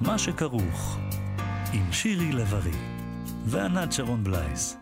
[0.00, 0.98] מה שכרוך,
[1.72, 2.76] עם שירי לב-ארי
[3.44, 4.76] וענת שרון בלייס.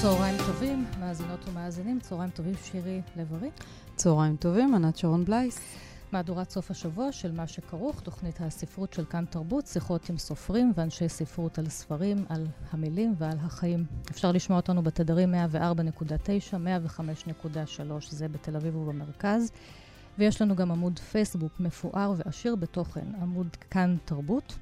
[0.00, 3.50] צהריים טובים, מאזינות ומאזינים, צהריים טובים, שירי לב-ארי.
[3.96, 5.60] צהריים טובים, ענת שרון בלייס.
[6.12, 11.08] מהדורת סוף השבוע של מה שכרוך, תוכנית הספרות של כאן תרבות, שיחות עם סופרים ואנשי
[11.08, 13.84] ספרות על ספרים, על המילים ועל החיים.
[14.10, 15.36] אפשר לשמוע אותנו בתדרים 104.9,
[16.98, 19.52] 105.3, זה בתל אביב ובמרכז.
[20.18, 24.58] ויש לנו גם עמוד פייסבוק מפואר ועשיר בתוכן, עמוד כאן תרבות,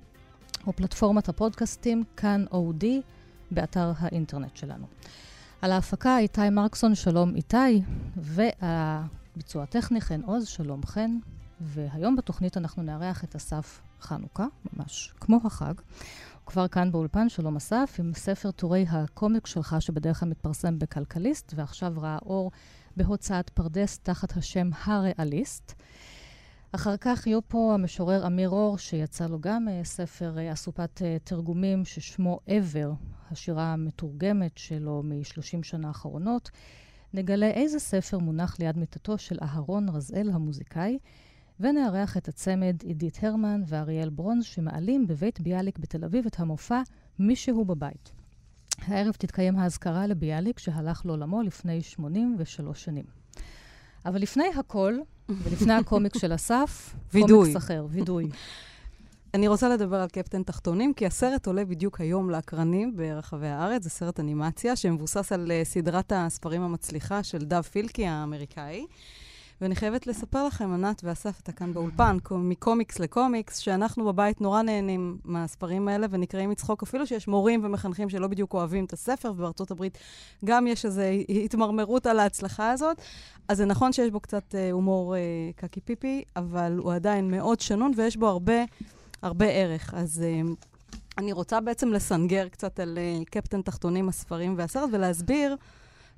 [0.67, 3.03] או פלטפורמת הפודקאסטים כאן אודי,
[3.51, 4.87] באתר האינטרנט שלנו.
[5.63, 7.83] על ההפקה איתי מרקסון, שלום איתי,
[8.17, 11.19] והביצוע הטכני חן עוז, שלום חן.
[11.61, 15.75] והיום בתוכנית אנחנו נארח את אסף חנוכה, ממש כמו החג.
[15.77, 21.53] הוא כבר כאן באולפן, שלום אסף, עם ספר טורי הקומיק שלך, שבדרך כלל מתפרסם בכלכליסט,
[21.57, 22.51] ועכשיו ראה אור
[22.97, 25.73] בהוצאת פרדס תחת השם הריאליסט.
[26.73, 31.25] אחר כך יהיו פה המשורר אמיר אור, שיצא לו גם uh, ספר uh, אסופת uh,
[31.25, 32.93] תרגומים ששמו עבר,
[33.31, 36.51] השירה המתורגמת שלו מ-30 שנה האחרונות.
[37.15, 40.99] נגלה איזה ספר מונח ליד מיטתו של אהרון רזאל המוזיקאי,
[41.61, 46.83] ונארח את הצמד עידית הרמן ואריאל ברונז, שמעלים בבית ביאליק בתל אביב את המופע
[47.19, 48.13] "מישהו בבית".
[48.83, 53.05] הערב תתקיים האזכרה לביאליק, שהלך לעולמו לפני 83 שנים.
[54.07, 54.95] אבל לפני הכל,
[55.29, 58.29] ולפני הקומיק של אסף, קומיקס אחר, וידוי.
[59.35, 63.83] אני רוצה לדבר על קפטן תחתונים, כי הסרט עולה בדיוק היום לאקרנים ברחבי הארץ.
[63.83, 68.87] זה סרט אנימציה שמבוסס על uh, סדרת הספרים המצליחה של דב פילקי האמריקאי.
[69.61, 75.19] ואני חייבת לספר לכם, ענת ואסף, אתה כאן באולפן, מקומיקס לקומיקס, שאנחנו בבית נורא נהנים
[75.25, 79.99] מהספרים האלה ונקראים מצחוק, אפילו שיש מורים ומחנכים שלא בדיוק אוהבים את הספר, ובארצות הברית
[80.45, 81.03] גם יש איזו
[81.45, 83.01] התמרמרות על ההצלחה הזאת.
[83.49, 85.21] אז זה נכון שיש בו קצת אה, הומור אה,
[85.57, 88.65] קקי פיפי, אבל הוא עדיין מאוד שנון ויש בו הרבה,
[89.23, 89.95] הרבה ערך.
[89.95, 90.23] אז...
[90.23, 90.41] אה,
[91.19, 95.57] אני רוצה בעצם לסנגר קצת על uh, קפטן תחתונים, הספרים והסרט, ולהסביר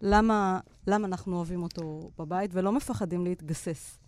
[0.03, 3.99] למה, למה אנחנו אוהבים אותו בבית ולא מפחדים להתגסס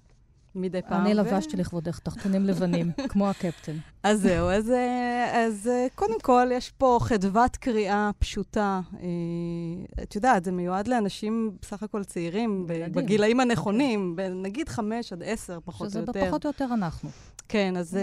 [0.54, 1.02] מדי פעם.
[1.02, 3.76] אני לבשתי לכבודך תחתונים לבנים, כמו הקפטן.
[4.02, 8.80] אז זהו, אז, אה, אז אה, קודם כל, יש פה חדוות קריאה פשוטה.
[8.94, 15.58] אה, את יודעת, זה מיועד לאנשים בסך הכל צעירים, בגילאים הנכונים, נגיד חמש עד עשר,
[15.64, 16.12] פחות או יותר.
[16.12, 17.10] שזה פחות או יותר אנחנו.
[17.48, 17.98] כן, אז,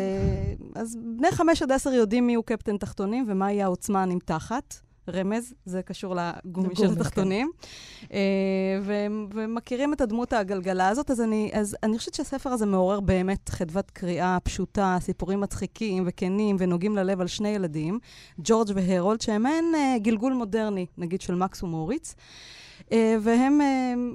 [0.76, 4.76] אז בני חמש עד עשר יודעים מי הוא קפטן תחתונים ומה יהיה העוצמה הנמתחת.
[5.14, 6.94] רמז, זה קשור לגומי של כן.
[6.94, 7.52] התחתונים.
[8.00, 8.08] כן.
[9.34, 13.92] ומכירים את הדמות העגלגלה הזאת, אז אני, אז אני חושבת שהספר הזה מעורר באמת חדוות
[13.92, 18.00] קריאה פשוטה, סיפורים מצחיקים וכנים ונוגעים ללב על שני ילדים,
[18.40, 22.16] ג'ורג' והרולד, שהם מעין uh, גלגול מודרני, נגיד, של מקס ומוריץ.
[22.80, 23.64] Uh, והם uh,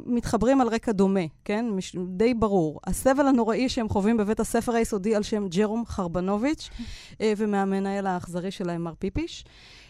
[0.07, 1.67] מתחברים על רקע דומה, כן?
[1.71, 2.81] מש, די ברור.
[2.87, 6.71] הסבל הנוראי שהם חווים בבית הספר היסודי על שם ג'רום חרבנוביץ',
[7.13, 9.45] uh, ומהמנהל האכזרי שלהם, מר פיפיש.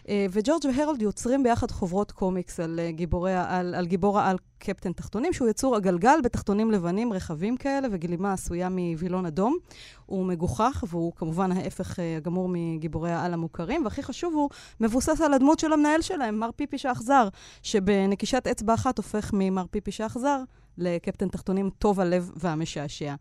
[0.09, 4.93] אה, וג'ורג' והרולד יוצרים ביחד חוברות קומיקס על, uh, גיבורי העל, על גיבור העל קפטן
[4.93, 9.57] תחתונים, שהוא יצור עגלגל בתחתונים לבנים רחבים כאלה וגלימה עשויה מווילון אדום.
[10.05, 14.49] הוא מגוחך, והוא כמובן ההפך uh, הגמור מגיבורי העל המוכרים, והכי חשוב, הוא
[14.79, 17.27] מבוסס על הדמות של המנהל שלהם, מר פיפיש האכזר,
[17.61, 20.43] שבנקישת אצבע אחת הופך ממר פיפיש האכזר
[20.77, 23.15] לקפטן תחתונים טוב הלב והמשעשע.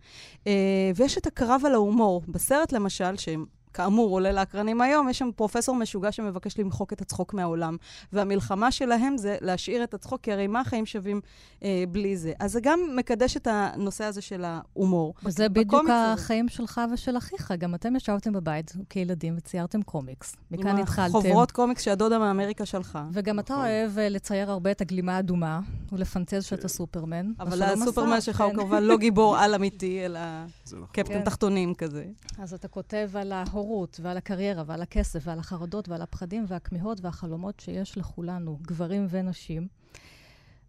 [0.44, 0.48] Uh,
[0.96, 2.22] ויש את הקרב על ההומור.
[2.28, 7.34] בסרט, למשל, שהם כאמור, עולה לאקרנים היום, יש שם פרופסור משוגע שמבקש למחוק את הצחוק
[7.34, 7.76] מהעולם.
[8.12, 11.20] והמלחמה שלהם זה להשאיר את הצחוק, כי הרי מה החיים שווים
[11.62, 12.32] אה, בלי זה?
[12.38, 15.14] אז זה גם מקדש את הנושא הזה של ההומור.
[15.24, 16.54] וזה בדיוק החיים זה...
[16.54, 17.52] שלך ושל אחיך.
[17.58, 20.36] גם אתם ישבתם בבית כילדים וציירתם קומיקס.
[20.50, 21.12] מכאן התחלתם.
[21.12, 23.04] חוברות קומיקס שהדודה מאמריקה שלחה.
[23.12, 23.66] וגם אתה נכון.
[23.66, 25.60] אוהב אה, לצייר הרבה את הגלימה האדומה,
[25.92, 27.32] ולפנטז שאתה סופרמן.
[27.40, 28.56] אבל הסופרמן שלך הוא כן.
[28.56, 30.20] כמובן לא גיבור על אמיתי, אלא
[30.66, 30.86] נכון.
[30.92, 31.24] קפטן כן.
[31.24, 32.04] תחתונים כזה.
[32.38, 37.60] אז אתה כותב על ההורות, ועל הקריירה, ועל הכסף, ועל החרדות, ועל הפחדים, והכמיהות, והחלומות
[37.60, 39.68] שיש לכולנו, גברים ונשים.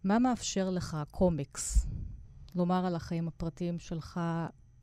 [0.03, 1.87] מה מאפשר לך קומיקס
[2.55, 4.19] לומר על החיים הפרטיים שלך,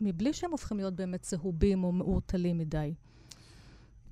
[0.01, 2.95] מבלי שהם הופכים להיות באמת צהובים או מעורטלים מדי?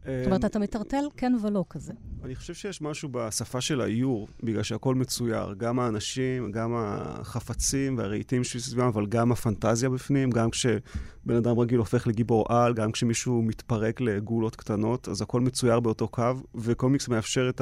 [0.09, 1.93] זאת אומרת, אתה מטרטל כן ולא כזה.
[2.25, 5.55] אני חושב שיש משהו בשפה של האיור, בגלל שהכל מצויר.
[5.59, 12.07] גם האנשים, גם החפצים והרהיטים שסביבם, אבל גם הפנטזיה בפנים, גם כשבן אדם רגיל הופך
[12.07, 17.61] לגיבור על, גם כשמישהו מתפרק לגולות קטנות, אז הכל מצויר באותו קו, וקומיקס מאפשר את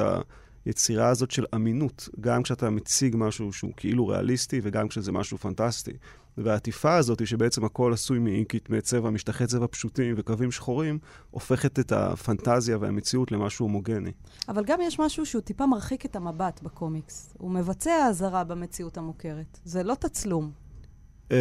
[0.64, 5.92] היצירה הזאת של אמינות, גם כשאתה מציג משהו שהוא כאילו ריאליסטי, וגם כשזה משהו פנטסטי.
[6.38, 10.99] והעטיפה הזאת, שבעצם הכל עשוי מאינקית, מצבע, משטחי צבע פשוטים וקווים שחורים,
[11.31, 14.12] הופכת את הפנטזיה והמציאות למשהו הומוגני.
[14.49, 17.35] אבל גם יש משהו שהוא טיפה מרחיק את המבט בקומיקס.
[17.38, 19.59] הוא מבצע אזהרה במציאות המוכרת.
[19.65, 20.50] זה לא תצלום.
[21.31, 21.37] אמ,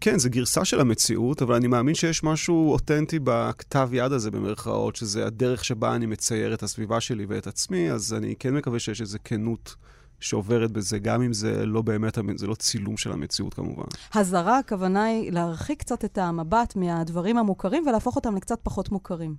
[0.00, 4.96] כן, זה גרסה של המציאות, אבל אני מאמין שיש משהו אותנטי בכתב יד הזה, במרכאות,
[4.96, 9.00] שזה הדרך שבה אני מצייר את הסביבה שלי ואת עצמי, אז אני כן מקווה שיש
[9.00, 9.74] איזו כנות.
[10.24, 13.84] שעוברת בזה, גם אם זה לא באמת, זה לא צילום של המציאות כמובן.
[14.14, 19.34] הזרה, הכוונה היא להרחיק קצת את המבט מהדברים המוכרים ולהפוך אותם לקצת פחות מוכרים.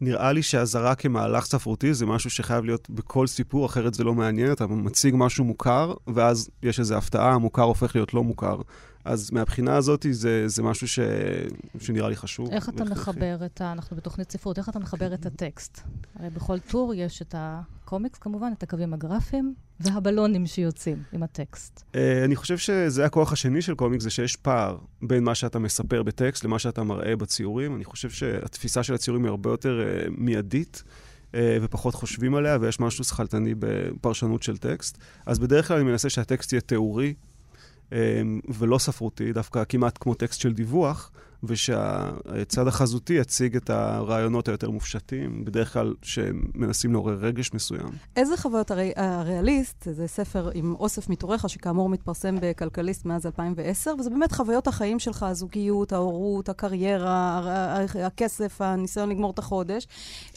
[0.00, 4.52] נראה לי שהזרה כמהלך ספרותי זה משהו שחייב להיות בכל סיפור, אחרת זה לא מעניין.
[4.52, 8.60] אתה מציג משהו מוכר, ואז יש איזו הפתעה, המוכר הופך להיות לא מוכר.
[9.04, 10.98] אז מהבחינה הזאת זה, זה משהו ש...
[11.80, 12.50] שנראה לי חשוב.
[12.50, 13.72] איך אתה מחבר את ה...
[13.72, 15.80] אנחנו בתוכנית ספרות, איך אתה מחבר את הטקסט?
[16.18, 17.34] הרי בכל טור יש את
[17.86, 21.84] הקומיקס, כמובן, את הקווים הגרפיים, והבלונים שיוצאים עם הטקסט.
[21.92, 26.02] Uh, אני חושב שזה הכוח השני של קומיקס, זה שיש פער בין מה שאתה מספר
[26.02, 27.76] בטקסט למה שאתה מראה בציורים.
[27.76, 30.82] אני חושב שהתפיסה של הציורים היא הרבה יותר uh, מיידית.
[31.32, 34.98] uh, ופחות חושבים עליה, ויש משהו שכלתני בפרשנות של טקסט.
[35.26, 37.14] אז בדרך כלל אני מנסה שהטקסט יהיה תיאורי,
[38.48, 41.10] ולא ספרותי, דווקא כמעט כמו טקסט של דיווח,
[41.48, 47.88] ושהצד החזותי יציג את הרעיונות היותר מופשטים, בדרך כלל שמנסים לעורר רגש מסוים.
[48.16, 54.10] איזה חוויות הרי הריאליסט, זה ספר עם אוסף מתוריך, שכאמור מתפרסם בכלכליסט מאז 2010, וזה
[54.10, 57.40] באמת חוויות החיים שלך, הזוגיות, ההורות, הקריירה,
[58.04, 59.86] הכסף, הניסיון לגמור את החודש,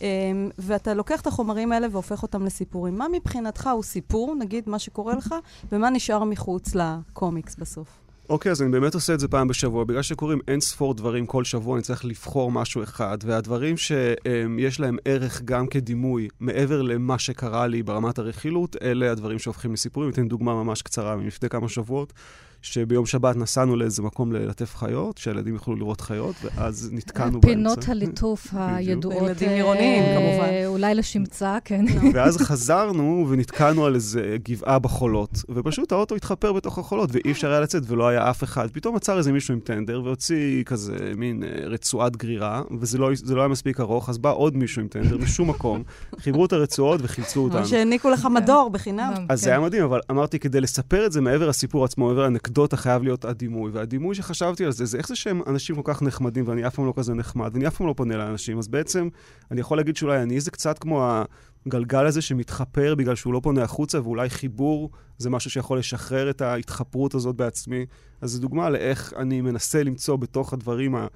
[0.01, 2.97] אמ, ואתה לוקח את החומרים האלה והופך אותם לסיפורים.
[2.97, 5.35] מה מבחינתך הוא סיפור, נגיד מה שקורה לך,
[5.71, 8.08] ומה נשאר מחוץ לקומיקס בסוף?
[8.29, 9.83] אוקיי, אז אני באמת עושה את זה פעם בשבוע.
[9.83, 13.17] בגלל שקורים אין ספור דברים כל שבוע, אני צריך לבחור משהו אחד.
[13.25, 19.73] והדברים שיש להם ערך גם כדימוי, מעבר למה שקרה לי ברמת הרכילות, אלה הדברים שהופכים
[19.73, 20.09] לסיפורים.
[20.09, 22.13] אתן דוגמה ממש קצרה מלפני כמה שבועות.
[22.61, 27.47] שביום שבת נסענו לאיזה מקום ללטף חיות, שהילדים יוכלו לראות חיות, ואז נתקענו באמצע.
[27.47, 29.23] פינות הליטוף הידועות.
[29.23, 30.49] ילדים עירוניים, אה, כמובן.
[30.65, 31.85] אולי לשמצה, כן.
[32.13, 37.59] ואז חזרנו ונתקענו על איזה גבעה בחולות, ופשוט האוטו התחפר בתוך החולות, ואי אפשר היה
[37.59, 38.71] לצאת ולא היה אף אחד.
[38.71, 43.41] פתאום עצר איזה מישהו עם טנדר והוציא כזה מין אה, רצועת גרירה, וזה לא, לא
[43.41, 45.83] היה מספיק ארוך, אז בא עוד מישהו עם טנדר משום מקום,
[46.19, 47.65] חיברו את הרצועות וחילצו אותנו.
[47.65, 49.13] שהעניקו לך מדור בחינם.
[49.29, 52.77] אז זה היה מדהים, אבל אמרתי, כדי לספר את זה מעבר לסיפור עצמו, מעבר האנקדוטה
[52.77, 53.71] חייב להיות הדימוי.
[53.71, 56.85] והדימוי שחשבתי על זה, זה איך זה שהם אנשים כל כך נחמדים, ואני אף פעם
[56.85, 58.57] לא כזה נחמד, ואני אף פעם לא פונה לאנשים.
[58.57, 59.09] אז בעצם,
[59.51, 61.23] אני יכול להגיד שאולי אני זה קצת כמו
[61.65, 66.41] הגלגל הזה שמתחפר בגלל שהוא לא פונה החוצה, ואולי חיבור זה משהו שיכול לשחרר את
[66.41, 67.85] ההתחפרות הזאת בעצמי.
[68.21, 71.07] אז זו דוגמה לאיך אני מנסה למצוא בתוך הדברים ה...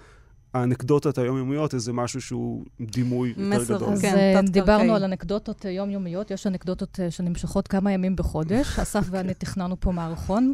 [0.53, 3.93] האנקדוטות היומיומיות, איזה משהו שהוא דימוי יותר גדול.
[3.93, 8.79] אז כן, דיברנו על אנקדוטות יומיומיות, יש אנקדוטות אה, שנמשכות כמה ימים בחודש.
[8.83, 10.53] אסף ואני תכננו פה מערכון.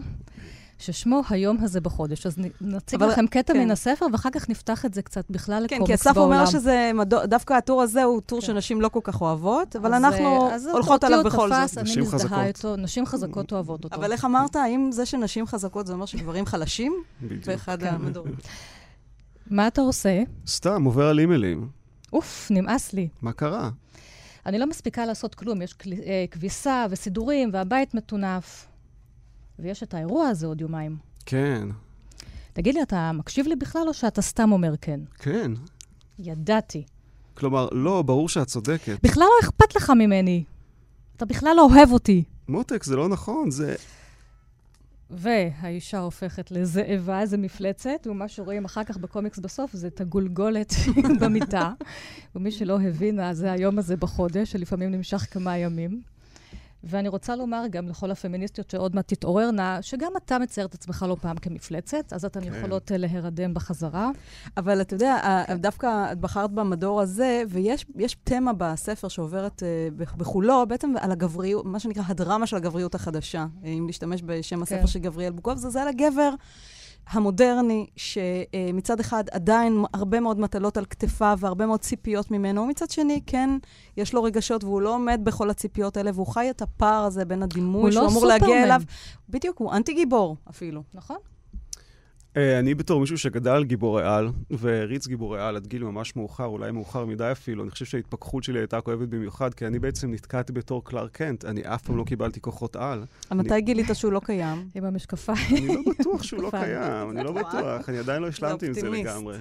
[0.80, 2.26] ששמו היום הזה בחודש.
[2.26, 3.60] אז נציג אבל, לכם קטע כן.
[3.60, 6.46] מן הספר, ואחר כך נפתח את זה קצת בכלל כן, לקומיקס בעולם.
[6.46, 6.92] כן, כי אסף אומר שזה,
[7.30, 8.48] דווקא הטור הזה הוא טור כן.
[8.48, 11.84] שנשים לא כל כך אוהבות, אבל אז, אנחנו אז הולכות עליו בכל תפס, זאת.
[11.84, 12.40] נשים חזקות.
[12.40, 13.96] איתו, נשים חזקות אוהבות אותו.
[13.96, 17.04] אבל איך אמרת, האם זה שנשים חזקות זה אומר שגברים חלשים?
[17.22, 17.46] בדיוק.
[17.46, 17.88] באחד כן.
[17.94, 18.36] המדורים.
[19.48, 20.24] מה אתה עושה?
[20.48, 21.68] סתם, עובר על אימיילים.
[22.14, 23.08] אוף, נמאס לי.
[23.22, 23.70] מה קרה?
[24.46, 25.76] אני לא מספיקה לעשות כלום, יש
[26.06, 28.66] אה, כביסה וסידורים, והבית מטונף.
[29.62, 30.98] ויש את האירוע הזה עוד יומיים.
[31.26, 31.68] כן.
[32.54, 35.00] תגיד לי, אתה מקשיב לי בכלל או שאתה סתם אומר כן?
[35.20, 35.52] כן.
[36.20, 36.84] ידעתי.
[37.34, 38.98] כלומר, לא, ברור שאת צודקת.
[39.04, 40.44] בכלל לא אכפת לך ממני.
[41.18, 42.24] אתה בכלל לא אוהב אותי.
[42.48, 43.76] מותק, זה לא נכון, זה...
[45.10, 50.74] והאישה הופכת לזאבה, איזה מפלצת, ומה שרואים אחר כך בקומיקס בסוף זה את הגולגולת
[51.22, 51.72] במיטה.
[52.36, 56.02] ומי שלא הבינה, זה היום הזה בחודש, שלפעמים נמשך כמה ימים.
[56.84, 61.18] ואני רוצה לומר גם לכל הפמיניסטיות שעוד מעט תתעוררנה, שגם אתה מצייר את עצמך לא
[61.22, 62.54] פעם כמפלצת, אז אתן כן.
[62.54, 64.10] יכולות אה, להירדם בחזרה.
[64.58, 65.58] אבל אתה יודע, כן.
[65.58, 71.80] דווקא את בחרת במדור הזה, ויש תמה בספר שעוברת uh, בכולו, בעצם על הגבריות, מה
[71.80, 74.62] שנקרא הדרמה של הגבריות החדשה, אם להשתמש בשם כן.
[74.62, 76.30] הספר של גבריאל בוקוב, זה זה על הגבר.
[77.08, 83.22] המודרני, שמצד אחד עדיין הרבה מאוד מטלות על כתפיו והרבה מאוד ציפיות ממנו, ומצד שני,
[83.26, 83.50] כן,
[83.98, 87.44] יש לו רגשות והוא לא עומד בכל הציפיות האלה, והוא חי את הפער הזה בין
[87.44, 88.82] הדימוי שהוא לא אמור להגיע אליו.
[89.30, 90.84] בדיוק, הוא אנטי גיבור אפילו.
[90.94, 91.18] נכון.
[92.38, 96.46] אה, אני בתור מישהו שגדל על גיבורי על, והריץ גיבורי על עד גיל ממש מאוחר,
[96.46, 100.54] אולי מאוחר מדי אפילו, אני חושב שההתפכחות שלי הייתה כואבת במיוחד, כי אני בעצם נתקעתי
[100.54, 103.06] בתור קלאר קנט, אני אף פעם לא קיבלתי כוחות על.
[103.32, 104.70] מתי גילית שהוא לא קיים?
[104.76, 105.38] עם המשקפיים.
[105.52, 108.90] אני לא בטוח שהוא לא קיים, אני לא בטוח, אני עדיין לא השלמתי עם זה
[108.90, 109.38] לגמרי.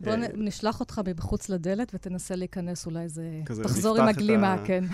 [0.00, 3.40] בוא אה, נשלח אותך מבחוץ לדלת ותנסה להיכנס, אולי זה...
[3.62, 4.84] תחזור עם הגלימה, כן.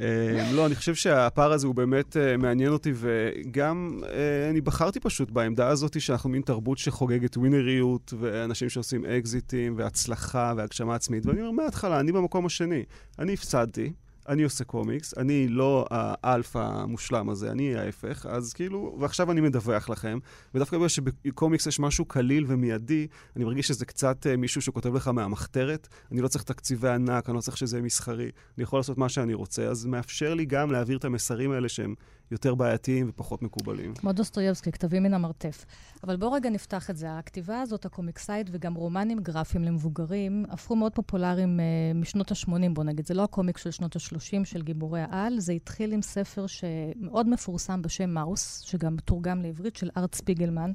[0.00, 4.06] אה, לא, אני חושב שהפער הזה הוא באמת uh, מעניין אותי, וגם uh,
[4.50, 10.94] אני בחרתי פשוט בעמדה הזאת שאנחנו מין תרבות שחוגגת ווינריות, ואנשים שעושים אקזיטים, והצלחה, והגשמה
[10.94, 12.84] עצמית, ואני אומר מההתחלה, אני במקום השני.
[13.18, 13.92] אני הפסדתי,
[14.28, 19.88] אני עושה קומיקס, אני לא האלפא המושלם הזה, אני ההפך, אז כאילו, ועכשיו אני מדווח
[19.88, 20.18] לכם,
[20.54, 25.08] ודווקא בגלל שבקומיקס יש משהו קליל ומיידי, אני מרגיש שזה קצת אה, מישהו שכותב לך
[25.08, 28.98] מהמחתרת, אני לא צריך תקציבי ענק, אני לא צריך שזה יהיה מסחרי, אני יכול לעשות
[28.98, 31.94] מה שאני רוצה, אז מאפשר לי גם להעביר את המסרים האלה שהם
[32.30, 33.94] יותר בעייתיים ופחות מקובלים.
[33.94, 35.64] כמו דוסטויבסקי, כתבים מן המרתף.
[36.04, 37.18] אבל בואו רגע נפתח את זה.
[37.18, 43.06] הכתיבה הזאת, הקומיקסאית וגם רומנים גרפיים למבוגרים, הפכו מאוד פופולריים אה, משנות ה-80, בואו נגיד.
[43.06, 44.11] זה לא הקומיקס של שנות ה-30
[44.44, 49.90] של גיבורי העל, זה התחיל עם ספר שמאוד מפורסם בשם מאוס, שגם תורגם לעברית, של
[49.96, 50.72] ארט ספיגלמן.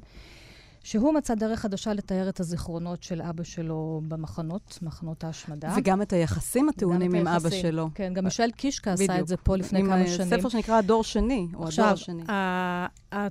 [0.82, 5.74] שהוא מצא דרך חדשה לתאר את הזיכרונות של אבא שלו במחנות, מחנות ההשמדה.
[5.76, 7.88] וגם את היחסים הטעונים עם אבא שלו.
[7.94, 10.32] כן, גם מישל קישקה עשה את זה פה לפני כמה שנים.
[10.32, 12.22] עם ספר שנקרא הדור שני, או הדור השני.
[12.22, 13.28] עכשיו,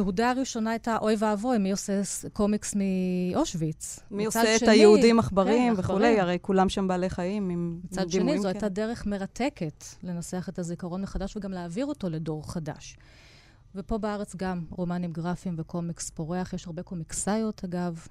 [0.00, 2.00] התהודה הראשונה הייתה, אוי ואבוי, מי עושה
[2.32, 4.00] קומיקס מאושוויץ?
[4.10, 8.38] מי עושה את היהודים עכברים כן, וכולי, הרי כולם שם בעלי חיים עם מצד שני,
[8.38, 12.96] זו הייתה דרך מרתקת לנסח את הזיכרון מחדש וגם להעביר אותו לדור חדש.
[13.76, 16.52] ופה בארץ גם רומנים גרפיים וקומיקס פורח.
[16.52, 18.06] יש הרבה קומיקסאיות, אגב.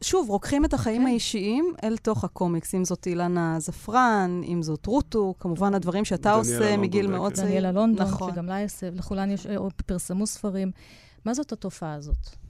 [0.00, 1.06] שוב, רוקחים את החיים כן.
[1.06, 2.74] האישיים אל תוך הקומיקס.
[2.74, 7.48] אם זאת אילנה זפרן, אם זאת רוטו, כמובן הדברים שאתה עושה מגיל מאוד צעיר.
[7.48, 8.32] דניאלה לונדון, נכון.
[8.32, 10.70] שגם לה יש, לכולן יש, או פרסמו ספרים.
[11.24, 12.43] מה זאת התופעה הזאת?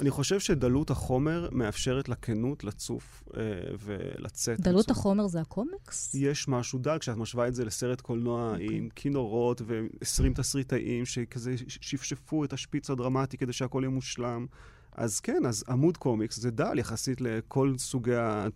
[0.00, 3.40] אני חושב שדלות החומר מאפשרת לכנות לצוף אה,
[3.78, 4.60] ולצאת.
[4.60, 4.96] דלות לצוף.
[4.96, 6.14] החומר זה הקומיקס?
[6.14, 8.54] יש משהו דל, כשאת משווה את זה לסרט קולנוע okay.
[8.54, 8.76] אוקיי.
[8.76, 14.46] עם כינורות ו-20 תסריטאים שכזה שפשפו את השפיץ הדרמטי כדי שהכל יהיה מושלם.
[14.94, 18.12] אז כן, אז עמוד קומיקס זה דל יחסית לכל סוגי,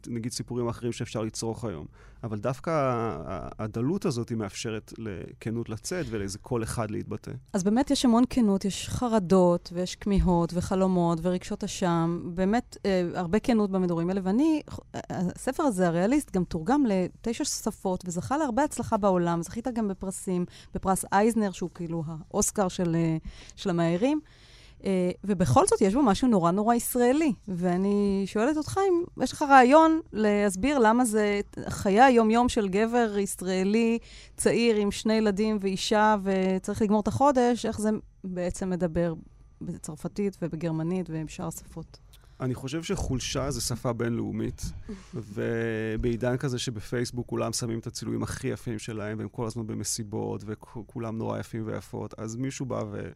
[0.07, 1.87] נגיד, סיפורים אחרים שאפשר לצרוך היום.
[2.23, 2.71] אבל דווקא
[3.59, 7.31] הדלות הזאת היא מאפשרת לכנות לצאת ולאיזה קול אחד להתבטא.
[7.53, 13.39] אז באמת יש המון כנות, יש חרדות ויש כמיהות וחלומות ורגשות אשם, באמת אה, הרבה
[13.39, 14.21] כנות במדורים האלה.
[14.25, 14.63] ואני,
[15.11, 19.43] הספר הזה, הריאליסט, גם תורגם לתשע שפות וזכה להרבה הצלחה בעולם.
[19.43, 23.17] זכית גם בפרסים, בפרס אייזנר, שהוא כאילו האוסקר של, אה,
[23.57, 24.21] של המאיירים.
[24.79, 24.85] Uh,
[25.25, 27.33] ובכל זאת, יש בו משהו נורא נורא ישראלי.
[27.49, 33.99] ואני שואלת אותך אם יש לך רעיון להסביר למה זה חיי היום-יום של גבר ישראלי
[34.37, 37.91] צעיר עם שני ילדים ואישה וצריך לגמור את החודש, איך זה
[38.25, 39.15] בעצם מדבר
[39.61, 41.99] בצרפתית ובגרמנית ובשאר השפות.
[42.41, 44.63] אני חושב שחולשה זה שפה בינלאומית,
[45.35, 51.19] ובעידן כזה שבפייסבוק כולם שמים את הצילומים הכי יפים שלהם, והם כל הזמן במסיבות, וכולם
[51.19, 53.09] נורא יפים ויפות, אז מישהו בא ו...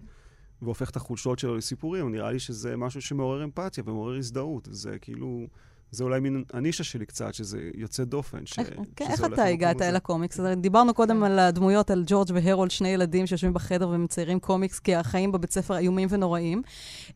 [0.62, 4.68] והופך את החולשות שלו לסיפורים, נראה לי שזה משהו שמעורר אמפתיה ומעורר הזדהות.
[4.70, 5.46] זה כאילו,
[5.90, 8.46] זה אולי מין הנישה שלי קצת, שזה יוצא דופן.
[8.46, 8.58] ש...
[8.58, 10.40] איך, כן, איך אתה הגעת אל הקומיקס?
[10.40, 15.32] דיברנו קודם על הדמויות, על ג'ורג' והרולד, שני ילדים שיושבים בחדר ומציירים קומיקס, כי החיים
[15.32, 16.62] בבית ספר איומים ונוראים.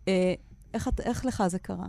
[0.08, 0.34] אה,
[0.74, 1.86] איך, איך לך זה קרה?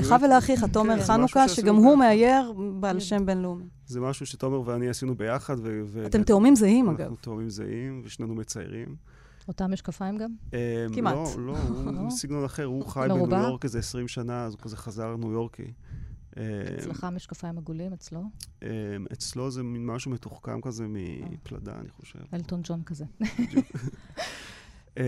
[0.00, 3.64] לך ולאחיך, תומר חנוכה, שגם הוא מאייר בעל שם בינלאומי.
[3.86, 5.56] זה משהו שתומר ואני עשינו ביחד.
[6.06, 7.00] אתם תאומים זהים, אגב.
[7.00, 8.96] אנחנו תאומים זהים, ושנינו מציירים.
[9.48, 10.30] אותם משקפיים גם?
[10.52, 10.58] אמ,
[10.94, 11.14] כמעט.
[11.14, 12.10] לא, לא, הוא לא?
[12.10, 12.64] סגנון אחר.
[12.64, 15.72] הוא חי בניו יורק איזה 20 שנה, אז הוא כזה חזר ניו יורקי.
[16.36, 16.42] אמ,
[16.78, 18.22] אצלך משקפיים עגולים, אצלו?
[18.62, 18.68] אמ,
[19.12, 22.18] אצלו זה מין משהו מתוחכם כזה מפלדה, אני חושב.
[22.34, 23.04] אלטון ג'ון כזה.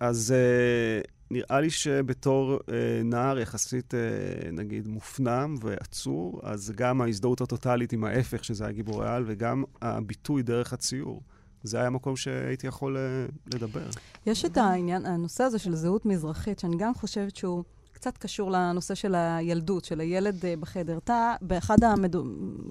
[0.00, 7.40] אז אה, נראה לי שבתור אה, נער יחסית, אה, נגיד, מופנם ועצור, אז גם ההזדהות
[7.40, 11.22] הטוטאלית עם ההפך, שזה היה גיבורי על, וגם הביטוי דרך הציור.
[11.62, 13.88] זה היה מקום שהייתי יכול אה, לדבר.
[14.26, 17.64] יש את העניין, הנושא הזה של זהות מזרחית, שאני גם חושבת שהוא...
[17.98, 20.98] קצת קשור לנושא של הילדות, של הילד uh, בחדר.
[20.98, 22.16] אתה, באחד המד...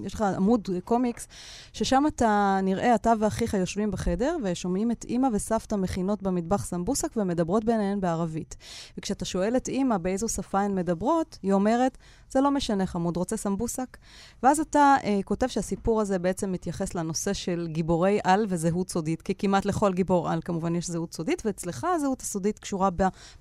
[0.03, 1.27] יש לך עמוד קומיקס,
[1.73, 7.65] ששם אתה נראה, אתה ואחיך יושבים בחדר, ושומעים את אימא וסבתא מכינות במטבח סמבוסק ומדברות
[7.65, 8.55] ביניהן בערבית.
[8.97, 11.97] וכשאתה שואל את אימא באיזו שפה הן מדברות, היא אומרת,
[12.29, 13.97] זה לא משנה, חמוד, רוצה סמבוסק?
[14.43, 19.35] ואז אתה uh, כותב שהסיפור הזה בעצם מתייחס לנושא של גיבורי על וזהות סודית, כי
[19.35, 22.89] כמעט לכל גיבור על כמובן יש זהות סודית, ואצלך הזהות הסודית קשורה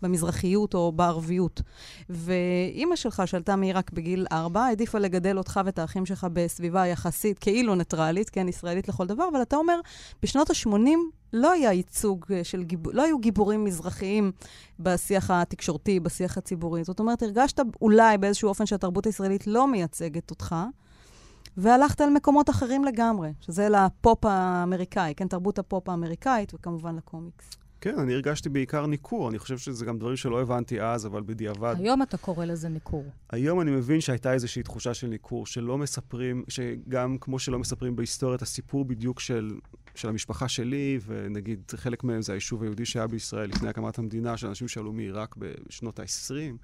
[0.02, 1.62] במזרחיות או בערביות.
[2.11, 7.75] ואימא שלך, שעלתה מעיראק בגיל ארבע, העדיפה לגדל אותך ואת האחים שלך בסביבה יחסית כאילו
[7.75, 9.81] ניטרלית, כן, ישראלית לכל דבר, אבל אתה אומר,
[10.23, 10.88] בשנות ה-80
[11.33, 14.33] לא היה ייצוג של גיבור, לא היו גיבורים מזרחיים
[14.80, 16.85] בשיח התקשורתי, בשיח הציבורי.
[16.85, 20.56] זאת אומרת, הרגשת אולי באיזשהו אופן שהתרבות הישראלית לא מייצגת אותך,
[21.56, 27.50] והלכת אל מקומות אחרים לגמרי, שזה לפופ האמריקאי, כן, תרבות הפופ האמריקאית, וכמובן לקומיקס.
[27.80, 29.28] כן, אני הרגשתי בעיקר ניכור.
[29.28, 31.75] אני חושב שזה גם דברים שלא הבנתי אז, אבל בדיעבד...
[31.78, 33.04] היום אתה קורא לזה ניכור.
[33.30, 38.37] היום אני מבין שהייתה איזושהי תחושה של ניכור, שלא מספרים, שגם כמו שלא מספרים בהיסטוריה
[38.37, 39.59] את הסיפור בדיוק של,
[39.95, 44.47] של המשפחה שלי, ונגיד חלק מהם זה היישוב היהודי שהיה בישראל לפני הקמת המדינה, של
[44.47, 46.56] אנשים שעלו מעיראק בשנות ה-20.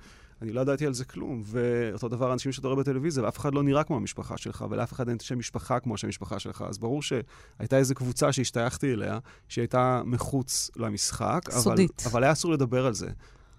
[0.42, 1.42] אני לא ידעתי על זה כלום.
[1.44, 5.08] ואותו דבר, אנשים שאתה רואה בטלוויזיה, ואף אחד לא נראה כמו המשפחה שלך, ולאף אחד
[5.08, 6.64] אין שם משפחה כמו שם משפחה שלך.
[6.68, 9.18] אז ברור שהייתה איזו קבוצה שהשתייכתי אליה,
[9.48, 11.40] שהייתה מחוץ למשחק.
[11.50, 12.02] סודית.
[12.02, 13.08] אבל, אבל היה אסור לדבר על זה.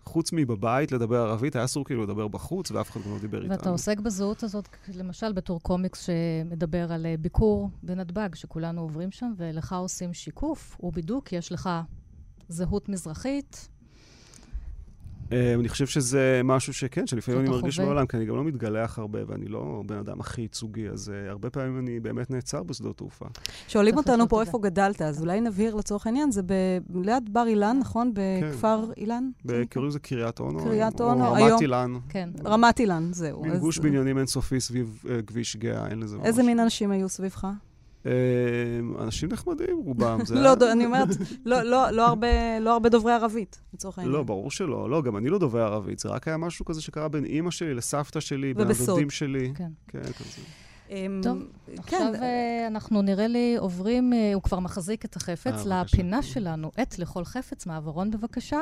[0.05, 3.51] חוץ מבבית לדבר ערבית, היה אסור כאילו לדבר בחוץ, ואף אחד גם לא דיבר איתנו.
[3.51, 9.33] ואתה עוסק בזהות הזאת, למשל בתור קומיקס שמדבר על אה, ביקור בנתב"ג, שכולנו עוברים שם,
[9.37, 11.69] ולך עושים שיקוף, ובידוק, יש לך
[12.49, 13.69] זהות מזרחית,
[15.59, 19.19] אני חושב שזה משהו שכן, שלפעמים אני מרגיש בעולם, כי אני גם לא מתגלח הרבה,
[19.27, 23.25] ואני לא בן אדם הכי ייצוגי, אז uh, הרבה פעמים אני באמת נעצר בשדות תעופה.
[23.67, 26.41] שואלים אותנו פה איפה גדלת, אז אולי נבהיר לצורך העניין, זה
[26.95, 28.11] ליד בר אילן, נכון?
[28.15, 28.49] כן.
[28.51, 29.29] בכפר אילן?
[29.73, 30.59] קוראים לזה קריית אונו.
[30.59, 31.49] קריית אונו, היום.
[31.49, 31.93] רמת אילן.
[32.09, 32.29] כן.
[32.45, 33.41] רמת אילן, זהו.
[33.41, 36.25] מין גוש בניינים אינסופי סביב אה, כביש גאה, אין לזה ממש.
[36.25, 37.47] איזה מין אנשים היו סביבך?
[38.05, 38.11] אמ,
[38.99, 40.19] אנשים נחמדים, רובם.
[40.35, 41.07] לא, אני אומרת,
[41.45, 42.15] לא, לא, לא,
[42.61, 44.13] לא הרבה דוברי ערבית, לצורך העניין.
[44.13, 44.89] לא, ברור שלא.
[44.89, 45.99] לא, גם אני לא דובר ערבית.
[45.99, 49.51] זה רק היה משהו כזה שקרה בין אימא שלי לסבתא שלי, בין הדודים שלי.
[49.55, 49.71] כן.
[49.87, 50.41] כן, כזה.
[50.89, 51.37] אמ, טוב,
[51.77, 56.71] עכשיו אה, אנחנו נראה לי עוברים, אה, הוא כבר מחזיק את החפץ, אה, לפינה שלנו,
[56.77, 57.65] עת לכל חפץ.
[57.65, 58.59] מעברון בבקשה.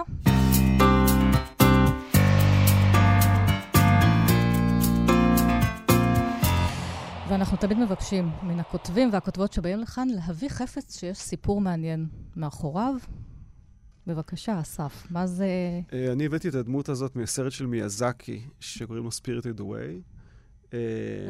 [7.32, 12.94] ואנחנו תמיד מבקשים מן הכותבים והכותבות שבאים לכאן להביא חפץ שיש סיפור מעניין מאחוריו.
[14.08, 15.48] בבקשה, אסף, מה זה...
[15.94, 20.02] אה, אני הבאתי את הדמות הזאת מהסרט של מיאזקי, שקוראים לו Spirited Away.
[20.74, 20.80] אה,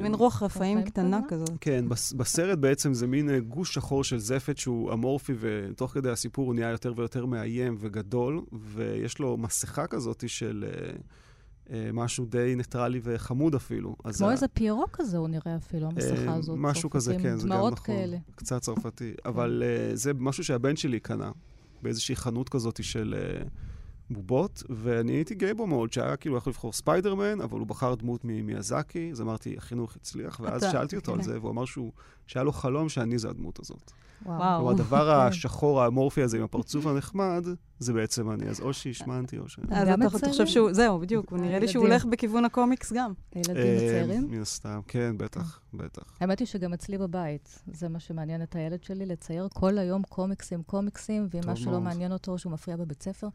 [0.01, 1.50] מין רוח רפאים קטנה כזאת.
[1.62, 1.86] כן,
[2.17, 6.55] בסרט בעצם זה מין אה, גוש שחור של זפת שהוא אמורפי, ותוך כדי הסיפור הוא
[6.55, 10.65] נהיה יותר ויותר מאיים וגדול, ויש לו מסכה כזאת של...
[10.67, 10.91] אה,
[11.93, 13.95] משהו די ניטרלי וחמוד אפילו.
[14.17, 16.55] כמו איזה פיירו כזה הוא נראה אפילו, המסכה אה, הזאת.
[16.59, 17.75] משהו כזה, כן, זה גם נכון.
[17.75, 18.17] כאלה.
[18.35, 19.13] קצת צרפתי.
[19.17, 19.29] כן.
[19.29, 21.31] אבל אה, זה משהו שהבן שלי קנה,
[21.81, 23.15] באיזושהי חנות כזאת של
[24.09, 28.21] בובות, ואני הייתי גאה בו מאוד, שהיה כאילו יכול לבחור ספיידרמן, אבל הוא בחר דמות
[28.23, 31.23] ממיאזקי, אז אמרתי, החינוך הצליח, ואז שאלתי אותו על כן.
[31.23, 31.63] זה, והוא אמר
[32.27, 33.91] שהיה לו חלום שאני זה הדמות הזאת.
[34.25, 34.57] וואו.
[34.57, 37.45] כלומר, הדבר השחור האמורפי הזה עם הפרצוף הנחמד,
[37.79, 38.50] זה בעצם אני.
[38.50, 39.59] אז או שהשמנתי או ש...
[39.69, 43.13] אז אתה חושב שהוא, זהו, בדיוק, נראה לי שהוא הולך בכיוון הקומיקס גם.
[43.35, 44.27] הילדים הצעירים?
[44.31, 46.03] מן הסתם, כן, בטח, בטח.
[46.19, 50.63] האמת היא שגם אצלי בבית, זה מה שמעניין את הילד שלי, לצייר כל היום קומיקסים,
[50.63, 53.27] קומיקסים, ואם משהו לא מעניין אותו, שהוא מפריע בבית ספר,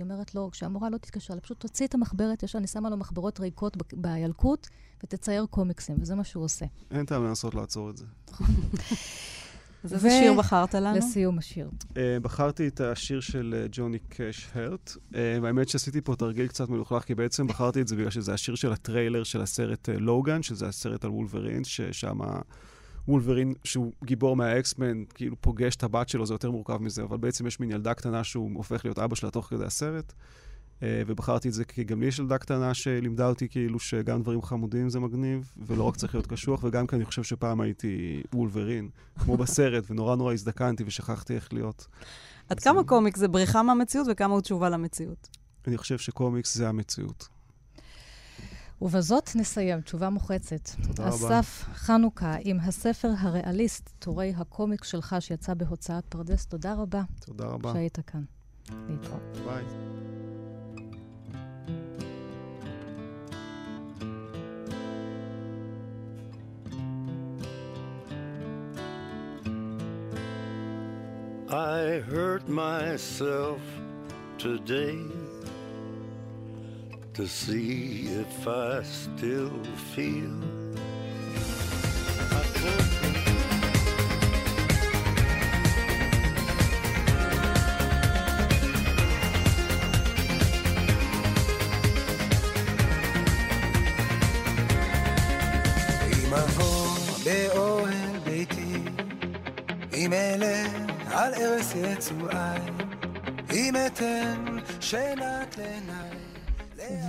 [0.00, 3.40] אני אומרת לו, כשהמורה לא תתקשר, פשוט תוציא את המחברת, יש, אני שמה לו מחברות
[3.40, 4.68] ריקות בילקוט,
[5.04, 6.66] ותצייר קומיקסים, וזה מה שהוא עושה.
[6.90, 8.04] אין טעם לנסות לעצור את זה.
[9.84, 10.98] אז איזה שיר בחרת לנו?
[10.98, 11.70] לסיום השיר.
[11.82, 14.90] Uh, בחרתי את השיר של uh, ג'וני קאש הרט.
[14.90, 18.54] Uh, האמת שעשיתי פה תרגיל קצת מלוכלך, כי בעצם בחרתי את זה בגלל שזה השיר
[18.54, 22.18] של הטריילר של הסרט לוגן, שזה הסרט על וולברין, ששם
[23.08, 27.46] וולברין, שהוא גיבור מהאקסמן, כאילו פוגש את הבת שלו, זה יותר מורכב מזה, אבל בעצם
[27.46, 30.12] יש מין ילדה קטנה שהוא הופך להיות אבא שלה תוך כדי הסרט.
[30.82, 34.42] אה, ובחרתי את זה כי גם לי יש ילדה קטנה שלימדה אותי כאילו שגם דברים
[34.42, 38.88] חמודים זה מגניב, ולא רק צריך להיות קשוח, וגם כי אני חושב שפעם הייתי וולברין,
[39.18, 41.86] כמו בסרט, ונורא נורא הזדקנתי ושכחתי איך להיות.
[42.48, 45.28] עד כמה קומיקס זה בריחה מהמציאות וכמה הוא תשובה למציאות?
[45.66, 47.28] אני חושב שקומיקס זה המציאות.
[48.82, 50.70] ובזאת נסיים, תשובה מוחצת.
[50.86, 51.40] תודה רבה.
[51.40, 56.46] אסף חנוכה עם הספר הריאליסט, טורי הקומיקס שלך, שיצא בהוצאת פרדס.
[56.46, 57.02] תודה רבה.
[57.20, 57.72] תודה רבה.
[57.72, 58.22] שהיית כאן.
[71.52, 73.60] I hurt myself
[74.38, 75.00] today
[77.14, 79.50] to see if I still
[79.94, 80.40] feel.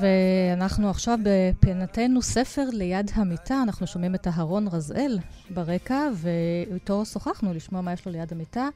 [0.02, 5.18] ואנחנו עכשיו בפינתנו ספר ליד המיטה, אנחנו שומעים את אהרון רזאל
[5.50, 8.70] ברקע, ואיתו שוחחנו לשמוע מה יש לו ליד המיטה.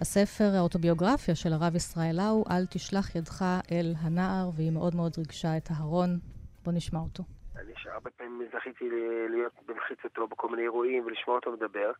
[0.00, 5.56] הספר האוטוביוגרפיה של הרב ישראל לאו, אל תשלח ידך אל הנער, והיא מאוד מאוד ריגשה
[5.56, 6.18] את אהרון.
[6.64, 7.22] בוא נשמע אותו.
[7.56, 8.84] אני שהרבה פעמים זכיתי
[9.30, 11.90] להיות במחיצתו בכל מיני אירועים ולשמוע אותו מדבר.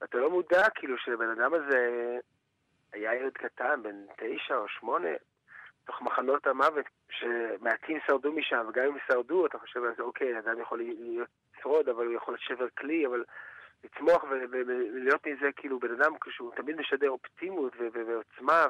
[0.00, 1.80] ואתה לא מודע, כאילו, שלבן אדם הזה
[2.92, 5.08] היה ילד קטן, בן תשע או שמונה,
[5.86, 10.60] תוך מחנות המוות, שמעטים שרדו משם, וגם אם שרדו, אתה חושב על זה, אוקיי, אדם
[10.60, 13.24] יכול להיות לשרוד, אבל הוא יכול לשבר כלי, אבל
[13.84, 18.66] לצמוח ולהיות מזה, כאילו, בן אדם כשהוא תמיד משדר אופטימיות ועוצמה,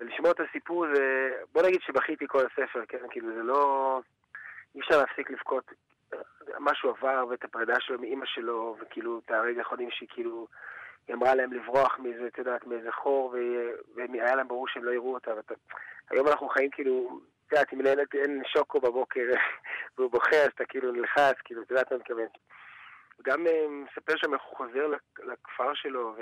[0.00, 1.30] ולשמוע את הסיפור, זה...
[1.52, 3.08] בוא נגיד שבכיתי כל הספר, כן?
[3.10, 4.00] כאילו, זה לא...
[4.74, 5.64] אי אפשר להפסיק לבכות.
[6.60, 10.46] משהו עבר, ואת הפרידה שלו מאימא שלו, וכאילו, את הרגע האחרונים שהיא כאילו,
[11.08, 13.34] היא אמרה להם לברוח מאיזה, את יודעת, מאיזה חור,
[13.96, 15.34] והיה להם ברור שהם לא יראו אותה.
[15.36, 15.52] ואת...
[16.10, 19.20] היום אנחנו חיים כאילו, את יודעת, אם לילד אין שוקו בבוקר
[19.98, 22.26] והוא בוכה, אז אתה כאילו נלחץ, כאילו, את יודעת מה אני מתכוון.
[23.22, 24.86] גם אה, מספר שם איך הוא חוזר
[25.18, 26.16] לכפר שלו,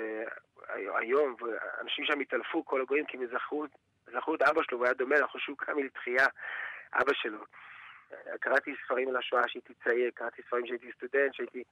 [0.67, 5.15] והיום, ואנשים שם התעלפו, כל הגויים, כי הם זכרו את אבא שלו, והוא היה דומה,
[5.15, 6.25] אנחנו חושבים שהוא קם לתחייה,
[6.93, 7.39] אבא שלו.
[8.39, 11.63] קראתי ספרים על השואה כשהייתי צעיר, קראתי ספרים כשהייתי סטודנט, שהייתי...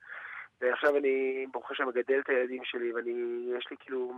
[0.62, 3.12] ועכשיו אני, ברוך השם, מגדל את הילדים שלי, ואני,
[3.58, 4.14] יש לי כאילו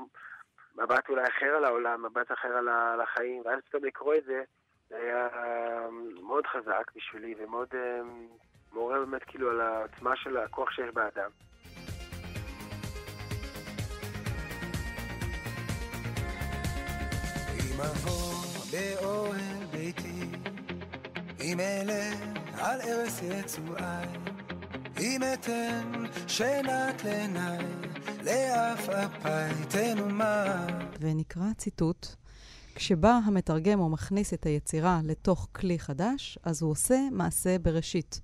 [0.76, 4.44] מבט אולי אחר על העולם, מבט אחר על החיים, ואז פתאום לקרוא את זה,
[4.90, 5.28] זה היה
[6.22, 8.02] מאוד חזק בשבילי, ומאוד אה,
[8.74, 11.30] מעורר באמת כאילו על העצמה של הכוח שיש באדם.
[18.72, 20.32] באוהל ביתי,
[21.42, 22.12] אם אלה
[22.58, 24.08] על ערש יצואי,
[25.00, 27.66] אם אתן שנת לעיניי,
[28.24, 30.68] לעפעפי תנומה.
[31.00, 32.08] ונקרא ציטוט.
[32.76, 38.22] כשבא המתרגם או מכניס את היצירה לתוך כלי חדש, אז הוא עושה מעשה בראשית.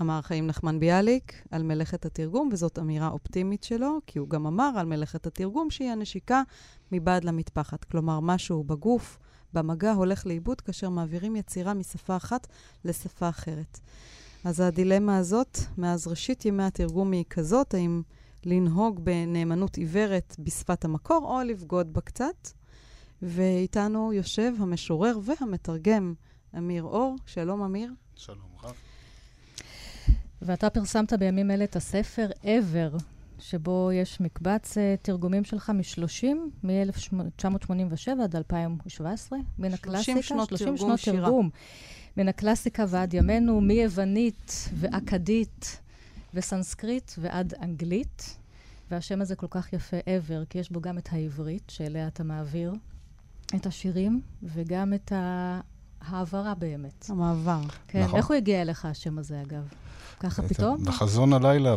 [0.00, 4.70] אמר חיים נחמן ביאליק על מלאכת התרגום, וזאת אמירה אופטימית שלו, כי הוא גם אמר
[4.76, 6.42] על מלאכת התרגום שהיא הנשיקה
[6.92, 7.84] מבעד למטפחת.
[7.84, 9.18] כלומר, משהו בגוף,
[9.52, 12.46] במגע, הולך לאיבוד כאשר מעבירים יצירה משפה אחת
[12.84, 13.80] לשפה אחרת.
[14.44, 18.02] אז הדילמה הזאת, מאז ראשית ימי התרגום היא כזאת, האם
[18.44, 22.48] לנהוג בנאמנות עיוורת בשפת המקור, או לבגוד בה קצת.
[23.22, 26.14] ואיתנו יושב המשורר והמתרגם
[26.58, 27.16] אמיר אור.
[27.26, 27.92] שלום, אמיר.
[28.16, 28.74] שלום רב.
[30.42, 33.02] ואתה פרסמת בימים אלה את הספר ever,
[33.38, 36.26] שבו יש מקבץ uh, תרגומים שלך מ-30,
[36.66, 40.12] מ-1987 עד 2017, מן הקלאסיקה.
[40.12, 41.28] 30 שנות 30 תרגום שנות שירה.
[42.18, 45.80] מן הקלאסיקה ועד ימינו, מיוונית ואכדית
[46.34, 48.36] וסנסקריט ועד אנגלית.
[48.90, 52.74] והשם הזה כל כך יפה, ever, כי יש בו גם את העברית, שאליה אתה מעביר
[53.54, 55.12] את השירים, וגם את
[56.00, 57.06] העברה באמת.
[57.08, 57.60] המעבר.
[57.88, 58.18] כן, נכון.
[58.18, 59.68] איך הוא הגיע אליך, השם הזה, אגב?
[60.20, 60.84] ככה פתאום?
[60.84, 61.74] בחזון הלילה,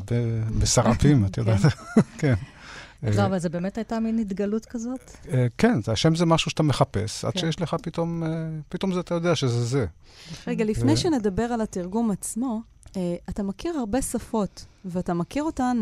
[0.60, 1.60] בשרפים, את יודעת.
[2.20, 2.34] כן.
[3.04, 5.12] לא, אבל זה באמת הייתה מין התגלות כזאת?
[5.30, 7.40] אה, כן, השם זה משהו שאתה מחפש, עד כן.
[7.40, 8.30] שיש לך פתאום, אה,
[8.70, 9.86] פתאום אתה יודע שזה זה.
[10.48, 12.62] רגע, לפני שנדבר על התרגום עצמו,
[12.98, 15.78] אה, אתה מכיר הרבה שפות, ואתה מכיר אותן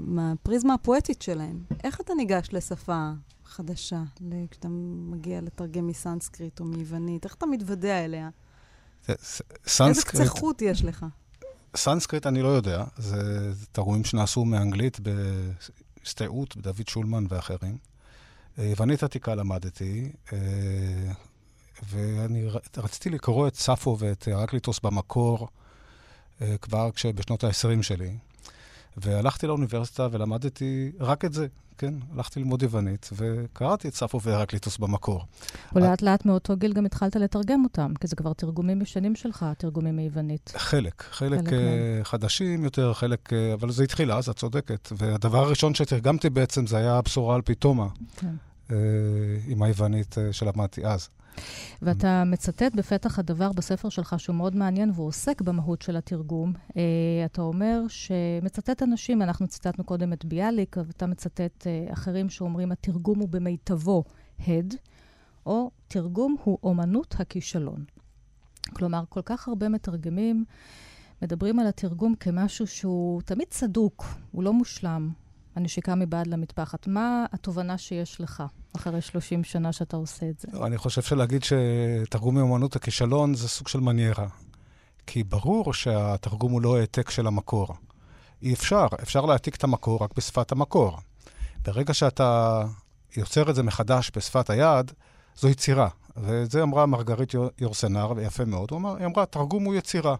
[0.00, 1.58] מהפריזמה הפואטית שלהן.
[1.84, 3.10] איך אתה ניגש לשפה
[3.44, 4.02] חדשה,
[4.50, 4.68] כשאתה
[5.10, 7.24] מגיע לתרגם מסנסקריט או מיוונית?
[7.24, 8.28] איך אתה מתוודע אליה?
[9.66, 9.80] סנסקריט...
[9.96, 11.06] איזה קצה חוט יש לך?
[11.76, 15.00] סנסקריט אני לא יודע, זה תרגומים שנעשו מאנגלית
[16.06, 17.78] בהסתייעות, בדוד שולמן ואחרים.
[18.58, 20.38] אה, יוונית עתיקה למדתי, אה,
[21.88, 25.48] ואני רציתי לקרוא את ספו ואת הרקליטוס במקור
[26.42, 28.16] אה, כבר כשבשנות ה-20 שלי.
[28.96, 31.46] והלכתי לאוניברסיטה ולמדתי רק את זה,
[31.78, 31.94] כן?
[32.14, 35.24] הלכתי ללמוד יוונית, וקראתי את ספו והרקליטוס במקור.
[35.72, 39.96] ולאט לאט מאותו גיל גם התחלת לתרגם אותם, כי זה כבר תרגומים ישנים שלך, תרגומים
[39.96, 40.52] מיוונית.
[40.56, 44.92] חלק, חלק, חלק uh, חדשים יותר, חלק, uh, אבל זה התחיל אז, את צודקת.
[44.96, 48.34] והדבר הראשון שתרגמתי בעצם זה היה הבשורה על פתאומה, כן.
[48.68, 48.72] uh,
[49.48, 51.08] עם היוונית uh, שלמדתי אז.
[51.82, 56.52] ואתה מצטט בפתח הדבר בספר שלך, שהוא מאוד מעניין, והוא עוסק במהות של התרגום.
[56.68, 56.74] Uh,
[57.24, 63.18] אתה אומר שמצטט אנשים, אנחנו ציטטנו קודם את ביאליק, ואתה מצטט uh, אחרים שאומרים, התרגום
[63.18, 64.04] הוא במיטבו
[64.46, 64.74] הד,
[65.46, 67.84] או תרגום הוא אומנות הכישלון.
[68.72, 70.44] כלומר, כל כך הרבה מתרגמים
[71.22, 75.10] מדברים על התרגום כמשהו שהוא תמיד צדוק, הוא לא מושלם,
[75.56, 76.86] הנשיקה מבעד למטפחת.
[76.86, 78.42] מה התובנה שיש לך
[78.76, 80.48] אחרי 30 שנה שאתה עושה את זה?
[80.66, 84.26] אני חושב שלהגיד שתרגום מאומנות הכישלון זה סוג של מניירה.
[85.06, 87.68] כי ברור שהתרגום הוא לא העתק של המקור.
[88.42, 90.98] אי אפשר, אפשר להעתיק את המקור רק בשפת המקור.
[91.64, 92.62] ברגע שאתה
[93.16, 94.92] יוצר את זה מחדש בשפת היד,
[95.36, 95.88] זו יצירה.
[96.16, 98.68] וזה אמרה מרגרית יורסנר, ויפה מאוד.
[98.72, 100.16] אמר, היא אמרה, תרגום הוא יצירה.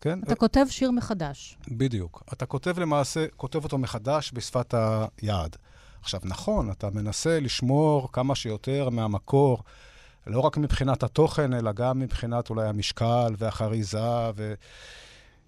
[0.00, 0.18] כן?
[0.22, 1.58] אתה כותב שיר מחדש.
[1.68, 2.22] בדיוק.
[2.32, 4.74] אתה כותב למעשה, כותב אותו מחדש בשפת
[5.22, 5.56] היעד.
[6.02, 9.62] עכשיו, נכון, אתה מנסה לשמור כמה שיותר מהמקור,
[10.26, 14.30] לא רק מבחינת התוכן, אלא גם מבחינת אולי המשקל והחריזה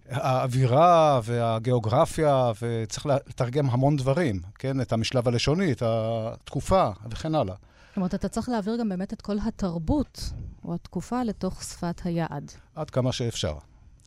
[0.08, 4.80] והאווירה והגיאוגרפיה, וצריך לתרגם המון דברים, כן?
[4.80, 7.54] את המשלב הלשוני, את התקופה וכן הלאה.
[7.88, 10.32] זאת אומרת, אתה צריך להעביר גם באמת את כל התרבות
[10.64, 12.52] או התקופה לתוך שפת היעד.
[12.74, 13.54] עד כמה שאפשר.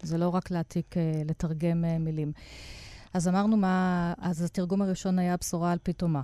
[0.02, 2.32] זה לא רק להעתיק, אה, לתרגם אה, מילים.
[3.14, 6.22] אז אמרנו מה, אז התרגום הראשון היה בשורה על פתאומה.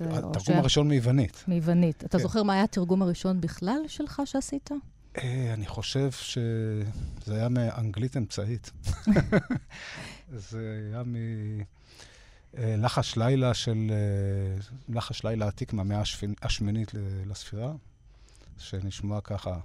[0.00, 1.44] התרגום הראשון מיוונית.
[1.48, 2.04] מיוונית.
[2.04, 2.22] אתה כן.
[2.22, 4.70] זוכר מה היה התרגום הראשון בכלל שלך שעשית?
[5.18, 8.70] אה, אני חושב שזה היה מאנגלית אמצעית.
[10.50, 11.02] זה היה
[12.54, 13.92] מלחש לילה של...
[14.88, 16.02] לחש לילה עתיק מהמאה
[16.42, 16.92] השמינית
[17.26, 17.72] לספירה,
[18.58, 19.58] שנשמע ככה,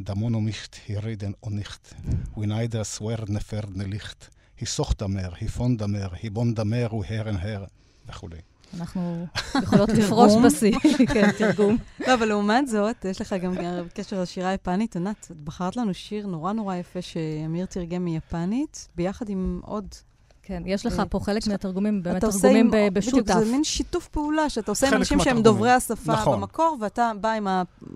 [0.00, 1.94] דמונו מיכט, הירידן או ניכט,
[2.36, 4.26] וויניידר סוואר נפר נליכט,
[4.60, 7.64] היסוך דמר, היפון דמר, היבון דמר והרן הר,
[8.08, 8.40] וכולי.
[8.74, 9.26] אנחנו
[9.62, 10.72] יכולות לפרוש בשיא,
[11.14, 11.76] כן, תרגום.
[12.06, 13.54] לא, אבל לעומת זאת, יש לך גם
[13.94, 14.96] קשר לשירה היפנית.
[14.96, 19.94] ענת, את בחרת לנו שיר נורא נורא יפה שאמיר תרגם מיפנית, ביחד עם עוד...
[20.42, 23.18] כן, יש לך פה חלק מהתרגומים, באמת תרגומים בשותף.
[23.18, 26.40] בדיוק, זה מין שיתוף פעולה שאתה עושה עם אנשים שהם דוברי השפה נכון.
[26.40, 27.46] במקור, ואתה בא עם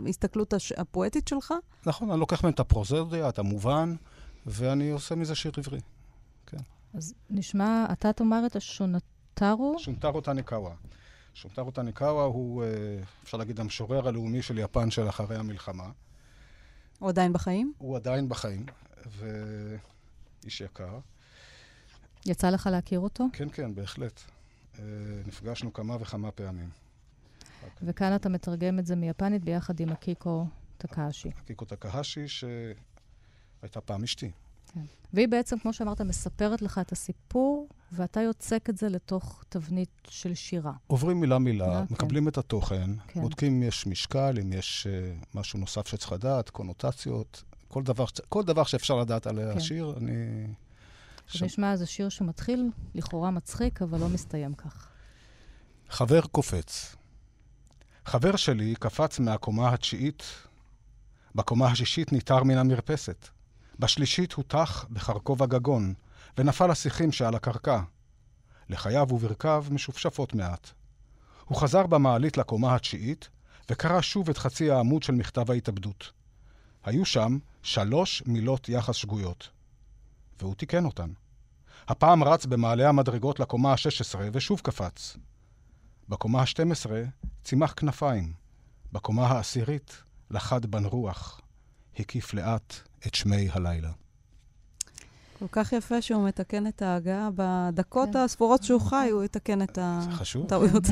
[0.07, 1.55] ההסתכלות הפואטית שלך.
[1.87, 3.95] נכון, אני לוקח מהם את הפרוזדיה, את המובן,
[4.47, 5.81] ואני עושה מזה שיר עברי.
[6.47, 6.57] כן.
[6.95, 9.12] אז נשמע, אתה תאמר את השונתו.
[9.39, 9.79] שונטרו?
[9.79, 10.75] שונטרו טניקאווה.
[11.35, 12.69] שונטרו טניקאווה הוא, אה,
[13.23, 15.91] אפשר להגיד, המשורר הלאומי של יפן של אחרי המלחמה.
[16.99, 17.73] הוא עדיין בחיים?
[17.79, 18.67] הוא עדיין בחיים,
[19.07, 20.99] ואיש יקר.
[22.27, 23.27] יצא לך להכיר אותו?
[23.33, 24.21] כן, כן, בהחלט.
[24.79, 24.85] אה,
[25.27, 26.69] נפגשנו כמה וכמה פעמים.
[27.83, 30.47] וכאן אתה מתרגם את זה מיפנית ביחד עם אקיקו
[30.79, 31.31] טקהשי.
[31.45, 34.31] אקיקו טקהשי, שהייתה פעם אשתי.
[34.75, 34.81] כן.
[35.13, 40.35] והיא בעצם, כמו שאמרת, מספרת לך את הסיפור, ואתה יוצק את זה לתוך תבנית של
[40.35, 40.73] שירה.
[40.87, 42.29] עוברים מילה-מילה, אה, מקבלים כן.
[42.29, 43.21] את התוכן, כן.
[43.21, 48.43] בודקים אם יש משקל, אם יש uh, משהו נוסף שצריך לדעת, קונוטציות, כל דבר, כל
[48.45, 49.57] דבר שאפשר לדעת על כן.
[49.57, 50.47] השיר, אני...
[51.33, 54.89] זה נשמע איזה שיר שמתחיל לכאורה מצחיק, אבל לא מסתיים כך.
[55.89, 56.97] חבר קופץ.
[58.07, 60.23] חבר שלי קפץ מהקומה התשיעית,
[61.35, 63.29] בקומה השישית ניתר מן המרפסת.
[63.79, 65.95] בשלישית הוטח בחרקוב הגגון,
[66.39, 67.81] ונפל לשיחים שעל הקרקע.
[68.69, 70.71] לחייו וברכיו משופשפות מעט.
[71.45, 73.29] הוא חזר במעלית לקומה התשיעית,
[73.71, 76.13] וקרא שוב את חצי העמוד של מכתב ההתאבדות.
[76.85, 79.51] היו שם שלוש מילות יחס שגויות.
[80.41, 81.11] והוא תיקן אותן.
[81.89, 85.17] הפעם רץ במעלה המדרגות לקומה ה-16 ושוב קפץ.
[86.09, 86.91] בקומה ה-12
[87.45, 88.33] צימח כנפיים.
[88.93, 91.41] בקומה העשירית לחד בן רוח.
[91.99, 92.75] הקיף לאט
[93.07, 93.93] את שמי הלילה.
[95.43, 97.29] כל כך יפה שהוא מתקן את ההגעה.
[97.35, 98.19] בדקות כן.
[98.19, 100.83] הספורות שהוא חי, הוא יתקן את הטעויות.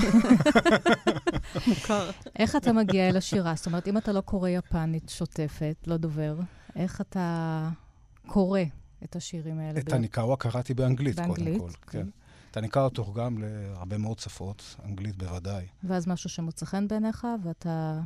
[1.66, 2.10] מוכר.
[2.38, 3.54] איך אתה מגיע אל השירה?
[3.56, 6.36] זאת אומרת, אם אתה לא קורא יפנית שוטפת, לא דובר,
[6.76, 7.68] איך אתה
[8.26, 8.60] קורא
[9.04, 9.80] את השירים האלה?
[9.80, 11.42] את הניקאווה קראתי באנגלית, קודם כל.
[11.44, 11.76] באנגלית?
[11.86, 12.06] כן.
[12.50, 15.66] טניקאווה תורגם להרבה מאוד שפות, אנגלית בוודאי.
[15.84, 18.00] ואז משהו שמוצא חן בעיניך, ואתה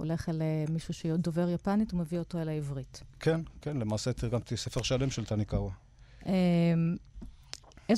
[0.00, 3.02] הולך אל אה, מישהו שדובר יפנית ומביא אותו אל העברית.
[3.20, 5.70] כן, כן, למעשה תרגמתי ספר שלם של טניקאווה.
[6.26, 6.32] אמ,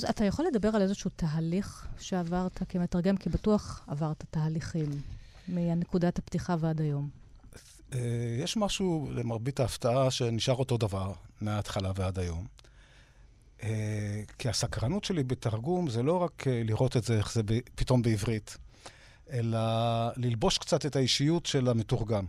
[0.09, 3.17] אתה יכול לדבר על איזשהו תהליך שעברת כמתרגם?
[3.17, 4.89] כי בטוח עברת תהליכים
[5.47, 7.09] מנקודת הפתיחה ועד היום.
[7.93, 7.99] אה,
[8.39, 12.45] יש משהו, למרבית ההפתעה, שנשאר אותו דבר מההתחלה ועד היום.
[13.63, 17.41] אה, כי הסקרנות שלי בתרגום זה לא רק לראות את זה, איך זה
[17.75, 18.57] פתאום בעברית,
[19.33, 19.59] אלא
[20.17, 22.25] ללבוש קצת את האישיות של המתורגם.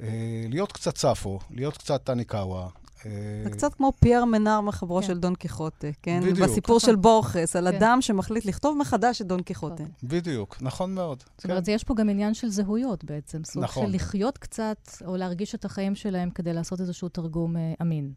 [0.00, 0.08] אה,
[0.48, 2.68] להיות קצת צפו, להיות קצת טניקאווה.
[3.06, 3.10] אה,
[3.44, 5.06] זה קצת כמו פייר מנר מחברו כן.
[5.06, 6.20] של דון קיחוטה, כן?
[6.20, 6.48] בדיוק.
[6.48, 7.76] בסיפור של בורכס, על כן.
[7.76, 9.84] אדם שמחליט לכתוב מחדש את דון קיחוטה.
[10.02, 11.22] בדיוק, נכון מאוד.
[11.36, 11.72] זאת אומרת, כן.
[11.72, 13.44] יש פה גם עניין של זהויות בעצם.
[13.44, 13.86] סוג נכון.
[13.86, 18.12] של לחיות קצת, או להרגיש את החיים שלהם כדי לעשות איזשהו תרגום אה, אמין.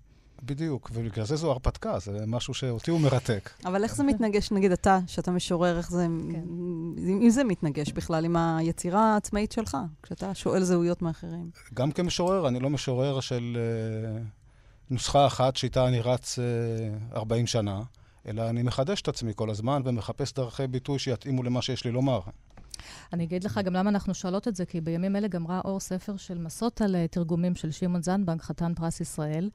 [0.45, 3.49] בדיוק, ובגלל זה זו הרפתקה, זה משהו שאותי הוא מרתק.
[3.65, 6.43] אבל איך זה מתנגש, נגיד אתה, שאתה משורר, איך זה, כן.
[7.07, 11.49] אם זה מתנגש בכלל עם היצירה העצמאית שלך, כשאתה שואל זהויות מאחרים?
[11.73, 14.23] גם כמשורר, אני לא משורר של uh,
[14.89, 16.39] נוסחה אחת שאיתה אני רץ
[17.13, 17.81] uh, 40 שנה,
[18.27, 22.19] אלא אני מחדש את עצמי כל הזמן ומחפש דרכי ביטוי שיתאימו למה שיש לי לומר.
[23.13, 25.79] אני אגיד לך גם למה אנחנו שואלות את זה, כי בימים אלה גם ראה אור
[25.79, 29.49] ספר של מסות על אה, תרגומים של שמעון זנדבנק, חתן פרס ישראל.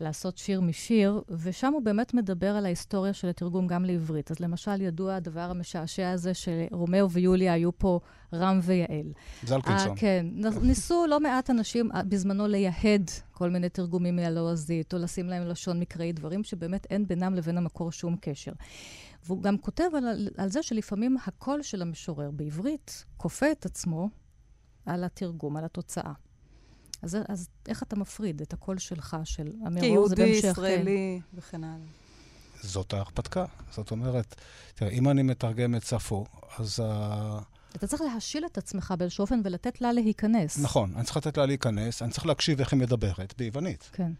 [0.00, 4.30] לעשות שיר משיר, ושם הוא באמת מדבר על ההיסטוריה של התרגום גם לעברית.
[4.30, 8.00] אז למשל, ידוע הדבר המשעשע הזה שרומאו ויוליה היו פה
[8.34, 9.12] רם ויעל.
[9.42, 9.90] זלקינסון.
[9.90, 10.26] אה, כן.
[10.62, 15.80] ניסו לא מעט אנשים אה, בזמנו לייהד כל מיני תרגומים מהלועזית, או לשים להם לשון
[15.80, 18.52] מקראי, דברים שבאמת אין בינם לבין המקור שום קשר.
[19.26, 24.08] והוא גם כותב על, על זה שלפעמים הקול של המשורר בעברית כופה את עצמו
[24.86, 26.12] על התרגום, על התוצאה.
[27.04, 31.38] אז, אז איך אתה מפריד את הקול שלך, של אמיר רוז, כיהודי, ישראלי כן.
[31.38, 31.86] וכן הלאה?
[32.62, 33.44] זאת ההרפתקה.
[33.70, 34.34] זאת אומרת,
[34.74, 36.26] תראה, אם אני מתרגם את ספו,
[36.58, 37.38] אז ה...
[37.76, 40.58] אתה צריך להשיל את עצמך באיזשהו אופן ולתת לה להיכנס.
[40.58, 43.90] נכון, אני צריך לתת לה להיכנס, אני צריך להקשיב איך היא מדברת, ביוונית.
[43.92, 44.12] כן.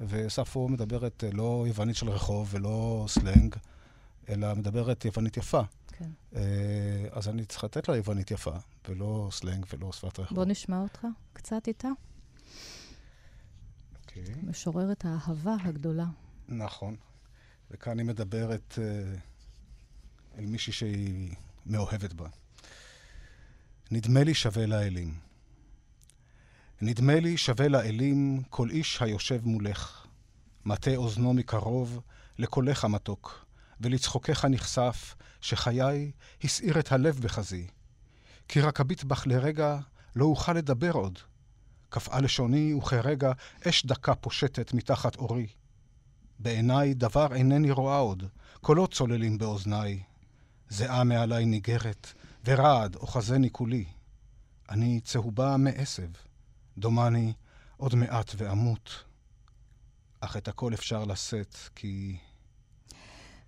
[0.00, 3.54] וספו מדברת אה, לא יוונית של רחוב ולא סלנג,
[4.28, 5.62] אלא מדברת יוונית יפה.
[5.92, 6.10] כן.
[6.36, 6.40] אה,
[7.12, 8.56] אז אני צריך לתת לה יוונית יפה,
[8.88, 10.36] ולא סלנג ולא שפת רחוב.
[10.36, 11.88] בוא נשמע אותך קצת איתה.
[14.18, 14.34] אוקיי.
[14.42, 16.06] משוררת האהבה הגדולה.
[16.48, 16.96] נכון.
[17.70, 19.18] וכאן היא מדברת אה,
[20.38, 22.28] אל מישהי שהיא מאוהבת בה.
[23.90, 25.14] נדמה לי שווה לאלים.
[26.80, 30.06] נדמה לי שווה לאלים כל איש היושב מולך.
[30.64, 32.00] מטה אוזנו מקרוב
[32.38, 33.46] לקולך המתוק,
[33.80, 36.10] ולצחוקך נחשף, שחיי
[36.44, 37.66] הסעיר את הלב בחזי.
[38.48, 39.78] כי רק אביט בך לרגע,
[40.16, 41.18] לא אוכל לדבר עוד.
[41.88, 43.32] קפאה לשוני, וכרגע
[43.68, 45.46] אש דקה פושטת מתחת אורי.
[46.38, 48.24] בעיניי דבר אינני רואה עוד,
[48.60, 50.02] קולות צוללים באוזניי.
[50.68, 52.12] זיעה מעליי ניגרת,
[52.44, 53.84] ורעד אוחזני כולי.
[54.70, 56.08] אני צהובה מעשב,
[56.78, 57.32] דומני
[57.76, 59.04] עוד מעט ואמות.
[60.20, 62.16] אך את הכל אפשר לשאת, כי...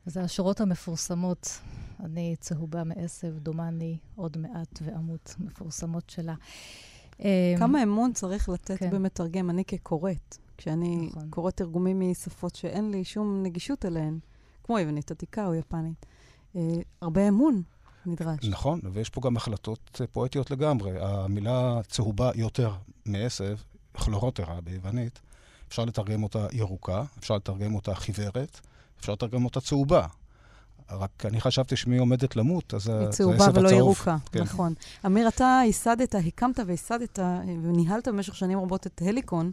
[0.06, 1.60] זה השורות המפורסמות.
[2.00, 6.34] אני צהובה מעשב, דומני עוד מעט ואמות, מפורסמות שלה.
[7.58, 8.90] כמה אמון צריך לתת כן.
[8.90, 11.26] במתרגם, אני כקוראת, כשאני נכון.
[11.30, 14.18] קוראת תרגומים משפות שאין לי שום נגישות אליהן,
[14.64, 16.06] כמו יוונית עתיקה או יפנית.
[16.56, 16.60] אה,
[17.02, 17.62] הרבה אמון
[18.06, 18.44] נדרש.
[18.44, 20.92] נכון, ויש פה גם החלטות פואטיות לגמרי.
[21.00, 22.72] המילה צהובה יותר
[23.06, 23.56] מעשב,
[23.92, 25.20] כלורוטרה ביוונית,
[25.68, 28.60] אפשר לתרגם אותה ירוקה, אפשר לתרגם אותה חיוורת,
[29.00, 30.06] אפשר לתרגם אותה צהובה.
[30.90, 33.30] רק אני חשבתי שמי עומדת למות, אז זה עשב הצהוב.
[33.30, 34.40] היא צהובה ולא ירוקה, כן.
[34.40, 34.74] נכון.
[35.06, 37.18] אמיר, אתה ייסדת, הקמת וייסדת
[37.62, 39.50] וניהלת במשך שנים רבות את הליקון,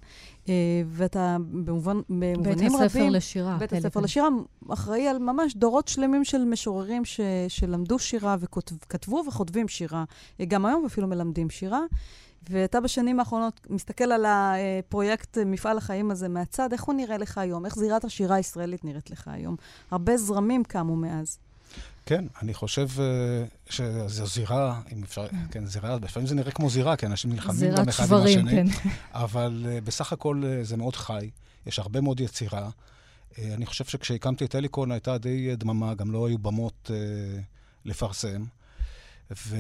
[0.50, 0.54] אה,
[0.88, 2.80] ואתה במובן, במובנים רבים...
[2.80, 3.58] בית הספר לשירה.
[3.58, 4.28] בית הספר לשירה
[4.70, 10.04] אחראי על ממש דורות שלמים של משוררים ש, שלמדו שירה וכתבו וכותבים שירה,
[10.48, 11.82] גם היום אפילו מלמדים שירה.
[12.50, 17.66] ואתה בשנים האחרונות מסתכל על הפרויקט מפעל החיים הזה מהצד, איך הוא נראה לך היום?
[17.66, 19.56] איך זירת השירה הישראלית נראית לך היום?
[19.92, 21.38] הרבה זרמים קמו מאז.
[22.06, 26.96] כן, אני חושב uh, שזו זירה, אם אפשר, כן, זירה, לפעמים זה נראה כמו זירה,
[26.96, 28.52] כי אנשים נלחמים גם אחד עם השני.
[28.52, 28.66] כן.
[29.12, 31.30] אבל uh, בסך הכל uh, זה מאוד חי,
[31.66, 32.70] יש הרבה מאוד יצירה.
[33.40, 36.92] אני חושב שכשהקמתי את אליקון הייתה די דממה, גם לא היו במות
[37.86, 38.44] לפרסם.
[39.32, 39.58] ו...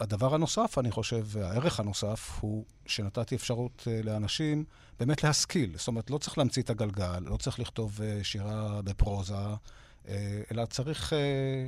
[0.00, 4.64] הדבר הנוסף, אני חושב, והערך הנוסף, הוא שנתתי אפשרות uh, לאנשים
[5.00, 5.74] באמת להשכיל.
[5.76, 10.08] זאת אומרת, לא צריך להמציא את הגלגל, לא צריך לכתוב uh, שירה בפרוזה, uh,
[10.52, 11.12] אלא צריך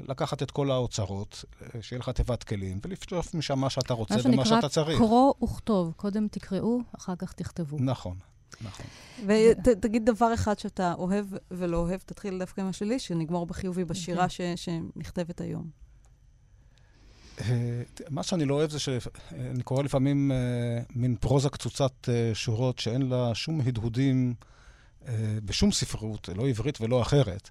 [0.08, 1.44] לקחת את כל האוצרות,
[1.80, 4.88] שיהיה לך תיבת כלים, ולפתוח משם מה שאתה רוצה ומה שאתה צריך.
[4.88, 5.92] מה שנקרא, קרוא וכתוב.
[5.96, 7.76] קודם תקראו, אחר כך תכתבו.
[7.80, 8.16] נכון.
[8.60, 8.86] נכון.
[9.26, 14.56] ותגיד דבר אחד שאתה אוהב ולא אוהב, תתחיל דווקא עם השלי, שנגמור בחיובי בשירה okay.
[14.56, 15.81] שנכתבת היום.
[17.40, 20.36] אה, מה שאני לא אוהב זה שאני קורא לפעמים אה,
[20.96, 24.34] מין פרוזה קצוצת אה, שורות שאין לה שום הדהודים
[25.44, 27.50] בשום ספרות, לא עברית ולא אחרת.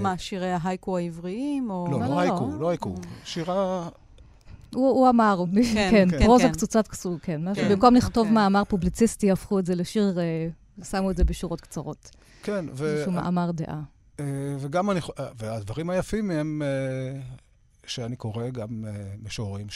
[0.00, 1.70] מה, שירי ההייקו העבריים?
[1.70, 1.88] או...
[1.90, 2.94] לא, לא, לא הייקו, לא הייקו.
[3.24, 3.88] שירה...
[4.74, 7.40] הוא אמר, כן, כן, כן, פרוזה קצוצת קצור, כן.
[7.70, 8.34] במקום לכתוב אוקיי.
[8.34, 10.18] מאמר פובליציסטי, הפכו את זה לשיר,
[10.82, 12.10] שמו את זה בשורות קצרות.
[12.42, 12.86] כן, ו...
[12.86, 13.80] איזשהו מאמר דעה.
[14.58, 15.00] וגם אני,
[15.38, 16.62] והדברים היפים הם
[17.86, 18.88] שאני קורא גם uh,
[19.24, 19.66] משוררים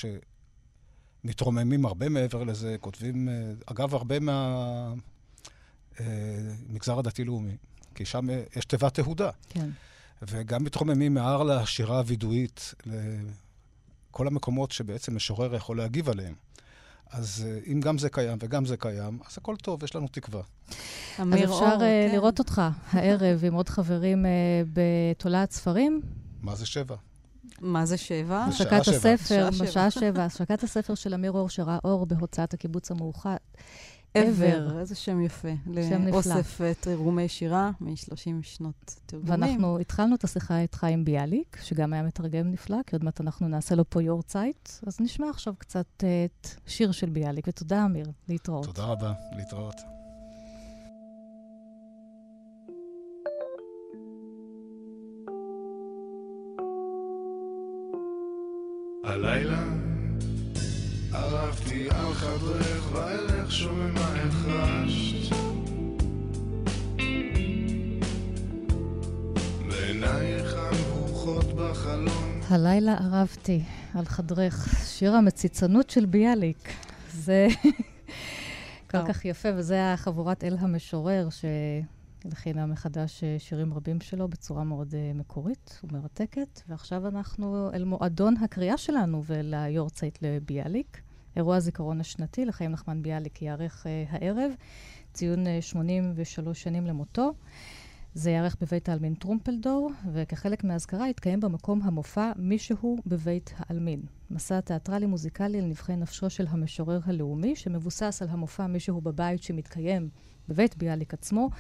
[1.25, 3.33] שמתרוממים הרבה מעבר לזה, כותבים, uh,
[3.73, 4.93] אגב, הרבה מהמגזר
[6.93, 7.57] אה, uh, הדתי-לאומי,
[7.95, 9.31] כי שם uh, יש תיבת תהודה.
[9.49, 9.71] כן.
[10.23, 16.35] וגם מתרוממים מהר לשירה הווידואית, לכל המקומות שבעצם משורר יכול להגיב עליהם.
[17.11, 20.43] אז אם גם זה קיים וגם זה קיים, אז הכל טוב, יש לנו תקווה.
[21.21, 22.11] אמיר אור, אז אפשר כן.
[22.13, 24.27] לראות אותך הערב עם עוד חברים
[24.73, 26.01] בתולעת ספרים?
[26.43, 26.97] מה זה שבע?
[27.61, 28.39] מה זה שבע?
[28.39, 30.25] השקת הספר, בשעה שבע.
[30.25, 33.37] השקת הספר של אמיר אור שראה אור בהוצאת הקיבוץ המאוחד.
[34.19, 35.49] אבר, איזה שם יפה.
[35.89, 36.11] שם נפלא.
[36.11, 39.43] לאוסף תרגומי שירה מ-30 שנות תרגומים.
[39.43, 43.49] ואנחנו התחלנו את השיחה איתך עם ביאליק, שגם היה מתרגם נפלא, כי עוד מעט אנחנו
[43.49, 44.69] נעשה לו פה יורצייט.
[44.87, 48.65] אז נשמע עכשיו קצת את שיר של ביאליק, ותודה, אמיר, להתראות.
[48.65, 50.00] תודה רבה, להתראות.
[59.11, 59.63] הלילה
[61.13, 65.35] ערבתי על חדרך ואלך שומע מה החרשת.
[69.69, 72.41] בעינייך המבוכות בחלום.
[72.49, 73.63] הלילה ערבתי
[73.95, 76.73] על חדרך, שיר המציצנות של ביאליק.
[77.13, 77.49] זה
[78.91, 81.45] כל כך יפה, וזה היה חבורת אל המשורר, ש...
[82.25, 86.61] הלחינה מחדש אה, שירים רבים שלו בצורה מאוד uh, מקורית ומרתקת.
[86.69, 91.01] ועכשיו אנחנו אל מועדון הקריאה שלנו וליורצייט לביאליק.
[91.37, 94.53] אירוע הזיכרון השנתי לחיים נחמן ביאליק ייערך uh, הערב,
[95.13, 97.33] ציון uh, 83 שנים למותו.
[98.15, 104.03] זה ייערך בבית העלמין טרומפלדור, וכחלק מהאזכרה יתקיים במקום המופע מישהו בבית העלמין.
[104.31, 110.09] מסע תיאטרלי מוזיקלי לנבחי נפשו של המשורר הלאומי, שמבוסס על המופע מישהו בבית שמתקיים
[110.51, 111.51] בבית ביאליק עצמו,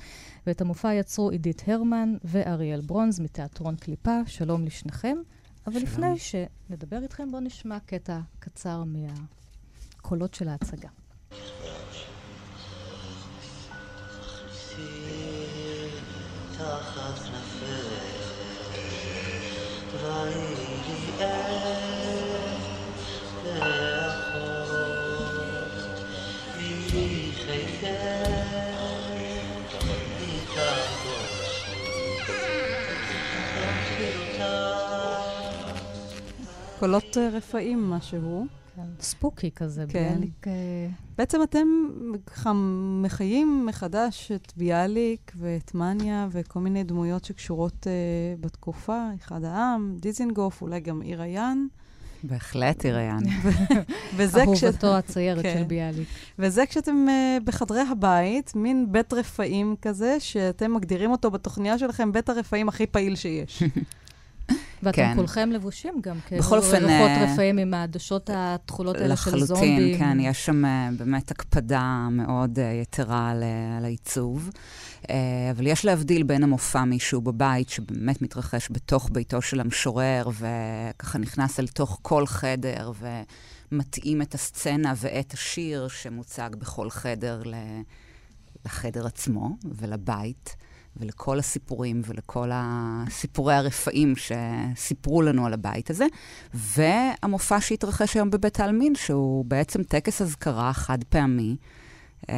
[0.46, 4.16] ואת המופע יצרו עידית הרמן ואריאל ברונז מתיאטרון קליפה.
[4.26, 5.16] שלום לשניכם.
[5.66, 5.84] אבל שלום.
[5.84, 10.88] לפני שנדבר איתכם, בואו נשמע קטע קצר מהקולות של ההצגה.
[16.58, 18.00] תחת כנפי
[36.80, 38.46] קולות אה, רפאים משהו.
[38.76, 40.08] כן, ספוקי כזה, כן.
[40.08, 40.46] ביאליק...
[40.48, 40.52] אה,
[41.18, 41.68] בעצם אתם
[42.26, 42.52] ככה
[43.02, 50.62] מחיים מחדש את ביאליק ואת מניה וכל מיני דמויות שקשורות uh, בתקופה, אחד העם, דיזינגוף,
[50.62, 51.68] אולי גם עיר היין.
[52.22, 52.98] בהחלט עיר.
[54.16, 54.64] וזה כש...
[54.64, 55.54] אהובתו הציירת כן.
[55.58, 56.08] של ביאליק.
[56.38, 62.28] וזה כשאתם uh, בחדרי הבית, מין בית רפאים כזה, שאתם מגדירים אותו בתוכניה שלכם בית
[62.28, 63.62] הרפאים הכי פעיל שיש.
[64.82, 65.16] ואתם כן.
[65.16, 66.84] כולכם לבושים גם, כאילו, בכל אופן...
[66.84, 69.78] ריחות אה, רפאים עם העדשות התכולות האלה של זומבים.
[69.78, 73.42] לחלוטין, כן, יש שם אה, באמת הקפדה מאוד אה, יתרה על,
[73.78, 74.50] על העיצוב.
[75.50, 81.60] אבל יש להבדיל בין המופע מישהו בבית, שבאמת מתרחש בתוך ביתו של המשורר, וככה נכנס
[81.60, 82.92] אל תוך כל חדר,
[83.72, 87.42] ומתאים את הסצנה ואת השיר שמוצג בכל חדר
[88.64, 90.56] לחדר עצמו ולבית.
[90.96, 96.06] ולכל הסיפורים ולכל הסיפורי הרפאים שסיפרו לנו על הבית הזה.
[96.54, 101.56] והמופע שהתרחש היום בבית העלמין, שהוא בעצם טקס אזכרה חד פעמי.
[102.28, 102.34] אה,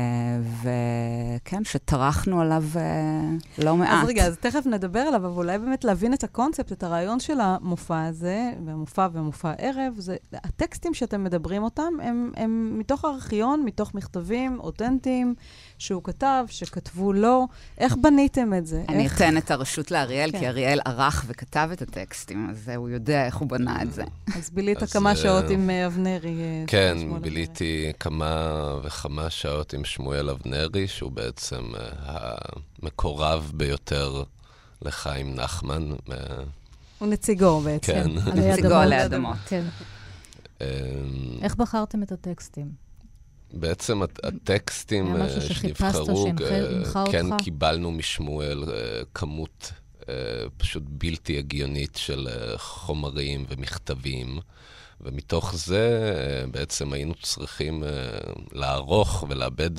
[0.62, 2.82] וכן, שטרחנו עליו אה,
[3.64, 4.02] לא מעט.
[4.02, 7.40] אז רגע, אז תכף נדבר עליו, אבל אולי באמת להבין את הקונספט, את הרעיון של
[7.40, 13.94] המופע הזה, והמופע והמופע ערב, זה הטקסטים שאתם מדברים אותם, הם, הם מתוך ארכיון, מתוך
[13.94, 15.34] מכתבים אותנטיים,
[15.78, 17.48] שהוא כתב, שכתבו לו.
[17.78, 18.82] איך בניתם את זה?
[18.88, 19.16] אני איך...
[19.16, 20.38] אתן את הרשות לאריאל, כן.
[20.38, 24.04] כי אריאל ערך וכתב את הטקסטים, אז הוא יודע איך הוא בנה את זה.
[24.38, 26.34] אז בילית כמה אה, שעות עם אבנרי.
[26.66, 31.88] כן, ביליתי כמה וכמה שעות עם שמואל אבנרי, שהוא בעצם אה,
[32.82, 34.22] המקורב ביותר
[34.82, 35.90] לחיים נחמן.
[36.98, 37.92] הוא נציגו בעצם.
[37.92, 38.10] כן.
[38.34, 39.36] נציגו עלי אדמות.
[39.46, 39.64] כן.
[40.60, 40.66] אמ,
[41.42, 42.72] איך בחרתם את הטקסטים?
[43.52, 48.64] בעצם הטקסטים אה, שנבחרו, אה, כן קיבלנו משמואל
[49.14, 49.72] כמות
[50.56, 54.38] פשוט בלתי הגיונית של חומרים ומכתבים.
[55.02, 57.88] ומתוך זה אה, בעצם היינו צריכים אה,
[58.52, 59.70] לערוך ולאבד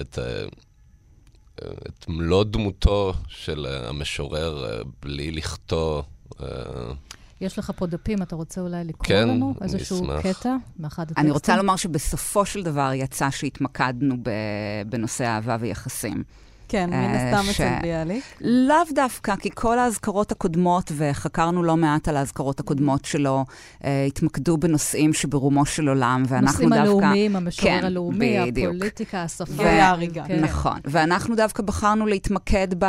[0.00, 0.44] את, אה,
[1.88, 6.04] את מלוא דמותו של המשורר בלי לכתוב.
[7.40, 10.26] יש לך פה דפים, אתה רוצה אולי לקרוא כן, לנו איזשהו אשמח.
[10.26, 11.24] קטע מאחד הטקסטים?
[11.24, 14.16] אני רוצה לומר שבסופו של דבר יצא שהתמקדנו
[14.88, 16.24] בנושא אהבה ויחסים.
[16.68, 18.24] כן, מן אה, הסתם אצל ביאליק.
[18.40, 23.44] לאו דווקא, כי כל האזכרות הקודמות, וחקרנו לא מעט על האזכרות הקודמות שלו,
[23.84, 26.78] אה, התמקדו בנושאים שברומו של עולם, ואנחנו דווקא...
[26.78, 28.74] נושאים הלאומיים, המשורר כן, הלאומי, בדיוק.
[28.74, 29.62] הפוליטיקה, השפה.
[29.62, 30.24] וההריגה.
[30.26, 30.40] כן.
[30.40, 30.80] נכון.
[30.84, 32.86] ואנחנו דווקא בחרנו להתמקד ב,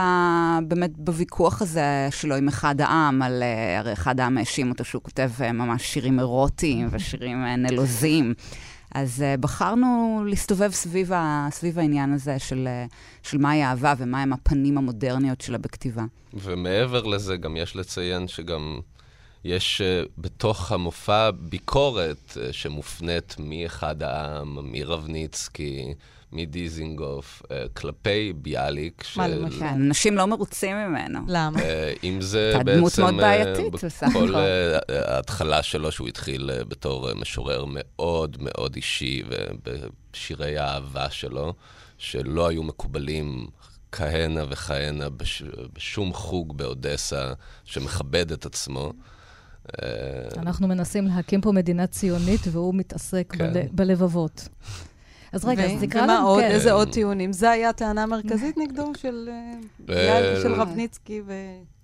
[0.68, 3.44] באמת בוויכוח הזה שלו עם אחד העם, על...
[3.44, 8.34] אה, הרי אחד העם האשים אותו שהוא כותב ממש שירים אירוטיים ושירים נלוזים.
[8.98, 12.94] אז uh, בחרנו להסתובב סביב, ה, סביב העניין הזה של, uh,
[13.24, 16.04] של מהי אהבה ומהם הפנים המודרניות שלה בכתיבה.
[16.34, 18.80] ומעבר לזה, גם יש לציין שגם
[19.44, 25.94] יש uh, בתוך המופע ביקורת uh, שמופנית מאחד העם, מרבניצקי,
[26.32, 29.04] מדיזינגוף, uh, כלפי ביאליק.
[29.16, 29.60] מה למשל?
[29.60, 31.20] כן, אנשים לא מרוצים ממנו.
[31.28, 31.60] למה?
[31.60, 31.64] Uh,
[32.04, 32.78] אם זה בעצם...
[32.78, 34.36] דמות מאוד בעייתית, בסך הכל.
[34.36, 34.38] uh,
[35.08, 41.54] ההתחלה שלו, שהוא התחיל uh, בתור uh, משורר מאוד מאוד אישי, ובשירי האהבה שלו,
[41.98, 43.48] שלא היו מקובלים
[43.92, 47.34] כהנה וכהנה בש, בשום חוג באודסה
[47.66, 48.94] שמכבד את עצמו.
[50.38, 53.68] אנחנו מנסים להקים פה מדינה ציונית, והוא מתעסק כן.
[53.72, 54.48] בלבבות.
[55.32, 56.14] אז רגע, אז תקרא לנו...
[56.14, 56.42] ומה עוד?
[56.42, 56.52] כן.
[56.52, 57.34] איזה עוד טיעונים?
[57.34, 59.30] זו הייתה הטענה המרכזית נגדו של
[59.90, 61.34] אה, של רבניצקי ו...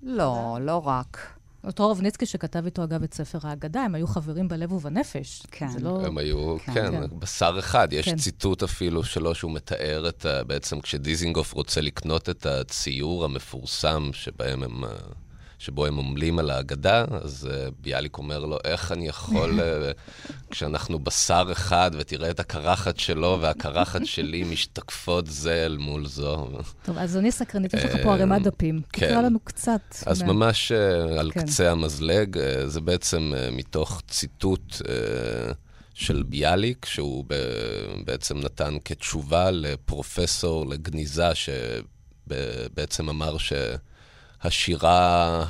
[0.04, 1.18] לא, לא רק.
[1.64, 5.44] אותו רבניצקי שכתב איתו, אגב, את ספר האגדה, הם היו חברים בלב ובנפש.
[5.52, 5.68] כן.
[5.80, 6.02] לא...
[6.06, 7.20] הם היו, כן, כן, כן.
[7.20, 7.88] בשר אחד.
[7.94, 8.18] יש כן.
[8.18, 14.84] ציטוט אפילו שלו שהוא מתאר את, בעצם כשדיזינגוף רוצה לקנות את הציור המפורסם שבהם הם...
[15.64, 19.62] שבו הם עמלים על ההגדה, אז uh, ביאליק אומר לו, איך אני יכול, uh,
[20.52, 26.48] כשאנחנו בשר אחד, ותראה את הקרחת שלו והקרחת שלי משתקפות זה אל מול זו.
[26.84, 28.82] טוב, אז אני סקרנית, יש לך פה ערימת דפים.
[28.94, 29.08] כן.
[29.08, 29.82] תקרא לנו קצת.
[30.06, 30.34] אז מה...
[30.34, 30.72] ממש
[31.20, 31.42] על כן.
[31.42, 34.76] קצה המזלג, זה בעצם מתוך ציטוט
[35.94, 37.26] של ביאליק, שהוא
[38.06, 41.30] בעצם נתן כתשובה לפרופסור לגניזה,
[42.28, 43.38] שבעצם אמר
[44.44, 45.46] שהשירה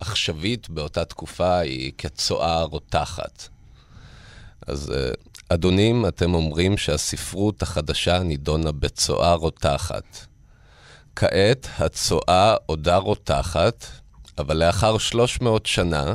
[0.00, 3.48] העכשווית באותה תקופה היא כצואה רותחת.
[4.66, 5.10] אז אה,
[5.48, 10.26] אדונים, אתם אומרים שהספרות החדשה נידונה בצואה רותחת.
[11.16, 13.86] כעת הצואה עודה רותחת,
[14.38, 16.14] אבל לאחר 300 שנה,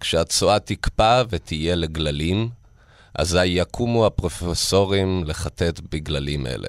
[0.00, 2.48] כשהצואה תקפא ותהיה לגללים,
[3.14, 6.68] אזי יקומו הפרופסורים לחטט בגללים אלה.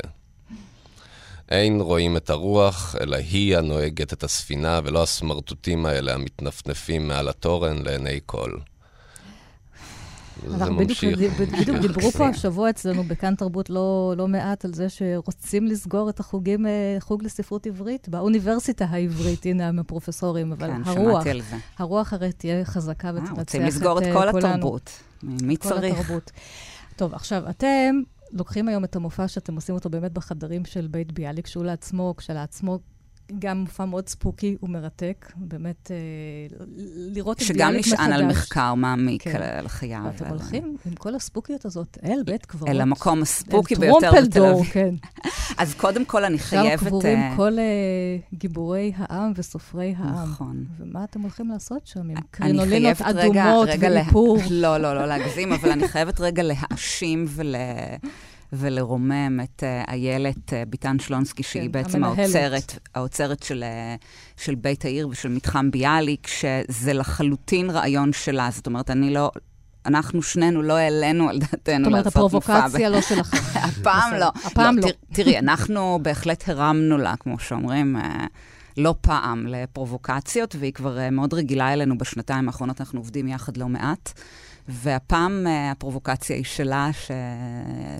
[1.50, 7.78] אין רואים את הרוח, אלא היא הנוהגת את הספינה, ולא הסמרטוטים האלה המתנפנפים מעל התורן
[7.84, 8.52] לעיני כל.
[10.54, 15.66] אנחנו בדיוק, בדיוק דיברו פה השבוע אצלנו בכאן תרבות לא, לא מעט על זה שרוצים
[15.66, 21.24] לסגור את החוגים, אה, חוג לספרות עברית באוניברסיטה העברית, הנה הפרופסורים, אבל כן, הרוח,
[21.78, 23.40] הרוח הרי תהיה חזקה ותנצח את כולנו.
[23.40, 24.48] רוצים לסגור את אה, כל כולנו.
[24.48, 24.92] התרבות.
[25.24, 26.12] מי כל צריך?
[26.96, 28.02] טוב, עכשיו, אתם
[28.32, 32.80] לוקחים היום את המופע שאתם עושים אותו באמת בחדרים של בית ביאליק, שהוא לעצמו, כשלעצמו
[33.40, 36.58] גם מופע מאוד ספוקי ומרתק, באמת, אה,
[37.14, 37.90] לראות את ביאליק מחדש.
[37.90, 39.42] שגם נשען על מחקר מעמיק כן.
[39.42, 40.02] על חייו.
[40.06, 40.30] ואתם ו...
[40.30, 42.70] הולכים עם כל הספוקיות הזאת אל בית קברות.
[42.70, 44.66] אל המקום הספוקי ביותר בתל אביב.
[44.66, 44.96] כן.
[45.58, 46.80] אז קודם כל אני חייבת...
[46.80, 47.36] שם קבורים uh...
[47.36, 50.32] כל uh, גיבורי העם וסופרי העם.
[50.32, 50.66] נכון.
[50.80, 54.38] ומה אתם הולכים לעשות שם עם קרינולינות אדומות ואיפור?
[54.50, 57.56] לא, לא, לא להגזים, אבל אני חייבת רגע להאשים ול...
[58.54, 63.64] ולרומם את uh, איילת uh, ביטן שלונסקי, כן, שהיא בעצם האוצרת, האוצרת של,
[63.98, 68.50] uh, של בית העיר ושל מתחם ביאליק, שזה לחלוטין רעיון שלה.
[68.52, 69.32] זאת אומרת, אני לא...
[69.86, 72.30] אנחנו שנינו לא העלינו על דעתנו לעשות מופע.
[72.30, 73.38] זאת אומרת, הפרובוקציה לא שלכם.
[73.70, 74.32] הפעם לא.
[74.46, 74.88] הפעם לא.
[74.88, 74.92] לא.
[75.14, 77.96] תראי, אנחנו בהחלט הרמנו לה, כמו שאומרים,
[78.78, 84.14] לא פעם לפרובוקציות, והיא כבר מאוד רגילה אלינו בשנתיים האחרונות, אנחנו עובדים יחד לא מעט.
[84.68, 86.90] והפעם uh, הפרובוקציה היא שלה,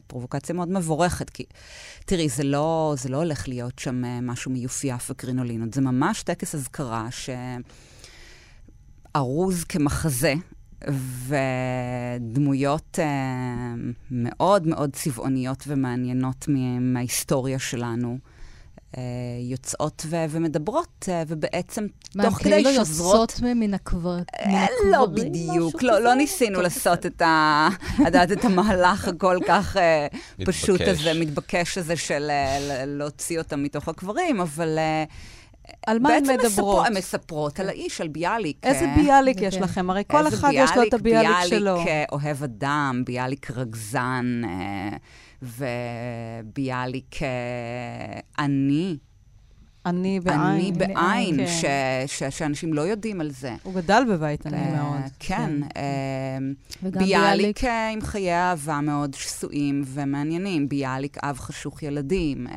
[0.08, 1.44] פרובוקציה מאוד מבורכת, כי
[2.06, 6.56] תראי, זה לא, זה לא הולך להיות שם uh, משהו מיופייף וקרינולינות, זה ממש טקס
[6.56, 7.08] אזכרה
[9.14, 10.34] שארוז כמחזה,
[11.28, 13.02] ודמויות uh,
[14.12, 16.46] מאוד מאוד צבעוניות ומעניינות
[16.82, 18.18] מההיסטוריה שלנו.
[18.98, 19.02] אה,
[19.40, 23.16] יוצאות ו- ומדברות, אה, ובעצם מה, תוך כדי שוזרות...
[23.16, 24.24] מה, כאילו יוצאות מן הקברים?
[24.40, 27.70] אה, לא בדיוק, לא, לא ניסינו לעשות את ה...
[28.06, 29.78] לדעת את המהלך הכל כך
[30.46, 32.32] פשוט הזה, מתבקש הזה של
[32.86, 34.80] להוציא אותם מתוך הקברים, אבל...
[35.88, 36.86] על מה הן מדברות?
[36.86, 38.58] הן מספרות על האיש, על ביאליק.
[38.64, 39.90] איזה ביאליק יש לכם?
[39.90, 41.76] הרי כל אחד יש לו את הביאליק שלו.
[41.76, 44.42] ביאליק אוהב אדם, ביאליק רגזן.
[45.42, 47.16] וביאליק
[48.40, 48.98] אני.
[49.86, 50.40] אני בעין.
[50.40, 51.48] אני בעין, כן.
[51.48, 51.66] ש,
[52.14, 53.56] ש, שאנשים לא יודעים על זה.
[53.64, 55.02] הוא גדל בבית אני מאוד.
[55.20, 55.52] כן.
[55.74, 56.44] כן.
[56.82, 60.70] ביאליק עם חיי אהבה מאוד שסועים ומעניינים.
[60.70, 62.48] ביאליק אב חשוך ילדים.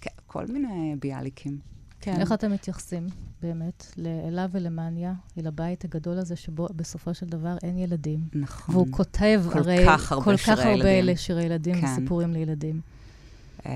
[0.00, 1.58] כן, כל מיני ביאליקים.
[2.00, 2.20] כן.
[2.20, 3.06] איך אתם מתייחסים
[3.42, 8.20] באמת לאלה ולמאניה, אל הבית הגדול הזה שבו בסופו של דבר אין ילדים?
[8.32, 8.74] נכון.
[8.74, 11.16] והוא כותב כל הרי כך הרבה כל שירי כך הרבה ילדים.
[11.16, 11.86] שירי ילדים כן.
[11.86, 12.80] וסיפורים לילדים.
[13.60, 13.66] Uh,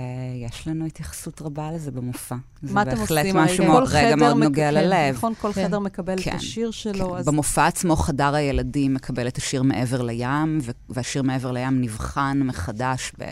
[0.46, 2.36] יש לנו התייחסות רבה לזה במופע.
[2.62, 3.06] מה אתם עושים?
[3.06, 5.14] זה בהחלט משהו מאוד, רגע מאוד נוגע כן, ללב.
[5.14, 5.64] נכון, כל כן.
[5.64, 7.10] חדר מקבל כן, את השיר שלו.
[7.10, 7.16] כן.
[7.16, 7.26] אז...
[7.26, 10.58] במופע עצמו חדר הילדים מקבל את השיר מעבר לים,
[10.88, 13.24] והשיר מעבר לים נבחן מחדש ב...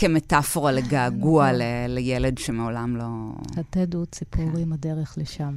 [0.00, 3.04] כמטאפורה לגעגוע ל- לילד שמעולם לא...
[3.56, 5.56] התדו ציפורים הדרך לשם.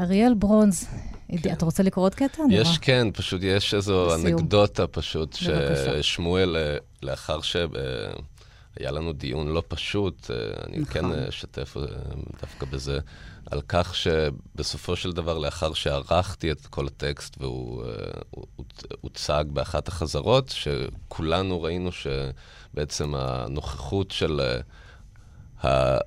[0.00, 0.88] אריאל ברונז,
[1.42, 1.52] כן.
[1.52, 2.42] אתה רוצה לקרוא עוד קטע?
[2.50, 2.78] יש, נראה.
[2.80, 7.70] כן, פשוט יש איזו אנקדוטה פשוט, ששמואל, אה, לאחר שהיה
[8.90, 10.36] לנו דיון לא פשוט, אה,
[10.66, 11.18] אני כן נכון.
[11.18, 11.76] אשתף
[12.40, 12.98] דווקא בזה,
[13.50, 17.88] על כך שבסופו של דבר, לאחר שערכתי את כל הטקסט והוא אה,
[19.00, 24.40] הוצג באחת החזרות, שכולנו ראינו שבעצם הנוכחות של...
[24.40, 24.60] אה,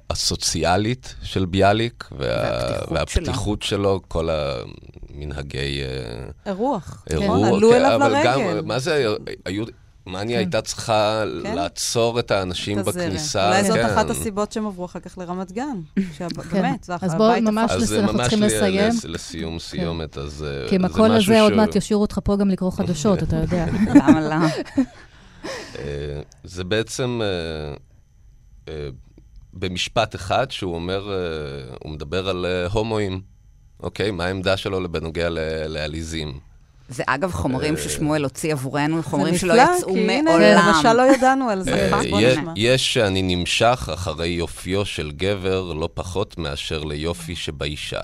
[0.09, 2.87] הסוציאלית של ביאליק, וה...
[2.91, 3.79] והפתיחות שלו.
[3.79, 5.81] שלו, כל המנהגי...
[5.81, 7.03] אה, אירוח.
[7.09, 8.23] אירוח, כן, עלו אליו לרגל.
[8.23, 9.07] גם, מה זה,
[9.45, 9.65] היו
[10.07, 10.37] מניה כן.
[10.37, 11.55] הייתה צריכה כן?
[11.55, 13.47] לעצור את האנשים את בכניסה.
[13.47, 13.85] אולי זאת כן.
[13.85, 15.79] אחת הסיבות שהם עברו אחר כך לרמת גן.
[16.17, 16.27] כן.
[16.51, 17.71] באמת, זה אז בואו ממש.
[17.71, 18.79] אנחנו צריכים לסיים.
[18.79, 20.21] אז ממש לסיום סיומת, כן.
[20.21, 21.41] אז כי עם הקול הזה ש...
[21.41, 23.65] עוד מעט ישאירו אותך פה גם לקרוא חדשות, אתה יודע.
[23.95, 24.35] למה לא?
[25.79, 27.21] אה, זה בעצם...
[27.23, 27.75] אה,
[28.73, 28.89] אה,
[29.53, 31.11] במשפט אחד, שהוא אומר,
[31.83, 33.21] הוא מדבר על הומואים,
[33.79, 34.11] אוקיי?
[34.11, 35.27] מה העמדה שלו בנוגע
[35.67, 36.39] לעליזים.
[36.89, 40.07] זה אגב חומרים אה, ששמואל הוציא עבורנו, חומרים שלא יצאו מעולם.
[40.07, 41.93] זה נפלא, כי הנה, למשל לא ידענו על זה.
[41.93, 42.01] אה,
[42.55, 48.01] יש שאני נמשך אחרי יופיו של גבר לא פחות מאשר ליופי שבאישה.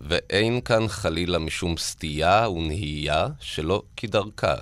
[0.00, 4.54] ואין כאן חלילה משום סטייה ונהייה שלא כדרכה,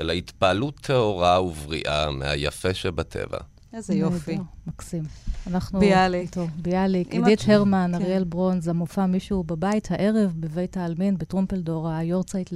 [0.00, 3.38] אלא התפעלות טהורה ובריאה מהיפה שבטבע.
[3.74, 4.38] איזה יופי.
[4.66, 5.02] מקסים.
[5.46, 5.80] אנחנו...
[5.80, 6.30] ביאליק.
[6.30, 8.02] טוב, ביאליק, עידית הרמן, כן.
[8.02, 12.50] אריאל ברונז, המופע מישהו בבית הערב בבית העלמין בטרומפלדור, היורצייט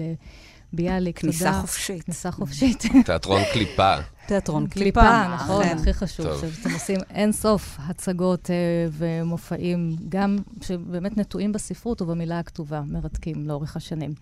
[0.73, 1.19] לביאליק.
[1.19, 2.03] כניסה חופשית.
[2.03, 2.85] כניסה חופשית.
[3.05, 3.95] תיאטרון קליפה.
[4.29, 6.27] תיאטרון קליפה, נכון, הכי חשוב.
[6.41, 8.57] שאתם עושים אין סוף הצגות אה,
[8.93, 14.15] ומופעים, גם שבאמת נטועים בספרות ובמילה הכתובה, מרתקים לאורך השנים.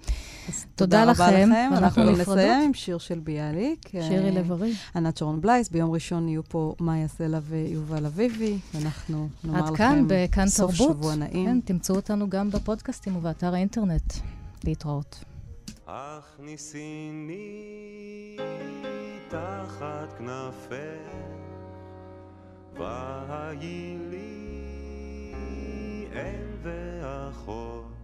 [0.75, 3.89] תודה לכם, אנחנו נסיים עם שיר של ביאליק.
[3.89, 4.73] שירי לב-ארי.
[4.97, 9.77] ענת שרון בלייס, ביום ראשון יהיו פה מאיה סלע ויובל אביבי, ואנחנו נאמר לכם עד
[9.77, 10.75] כאן, בכאן תרבות.
[10.75, 11.47] סוף שבוע נעים.
[11.47, 14.13] כן, תמצאו אותנו גם בפודקאסטים ובאתר האינטרנט.
[14.65, 15.25] להתראות.
[15.87, 17.57] אך ניסיני
[19.29, 21.13] תחת כנפך,
[22.75, 25.35] והי לי
[26.13, 27.96] אם ואחות.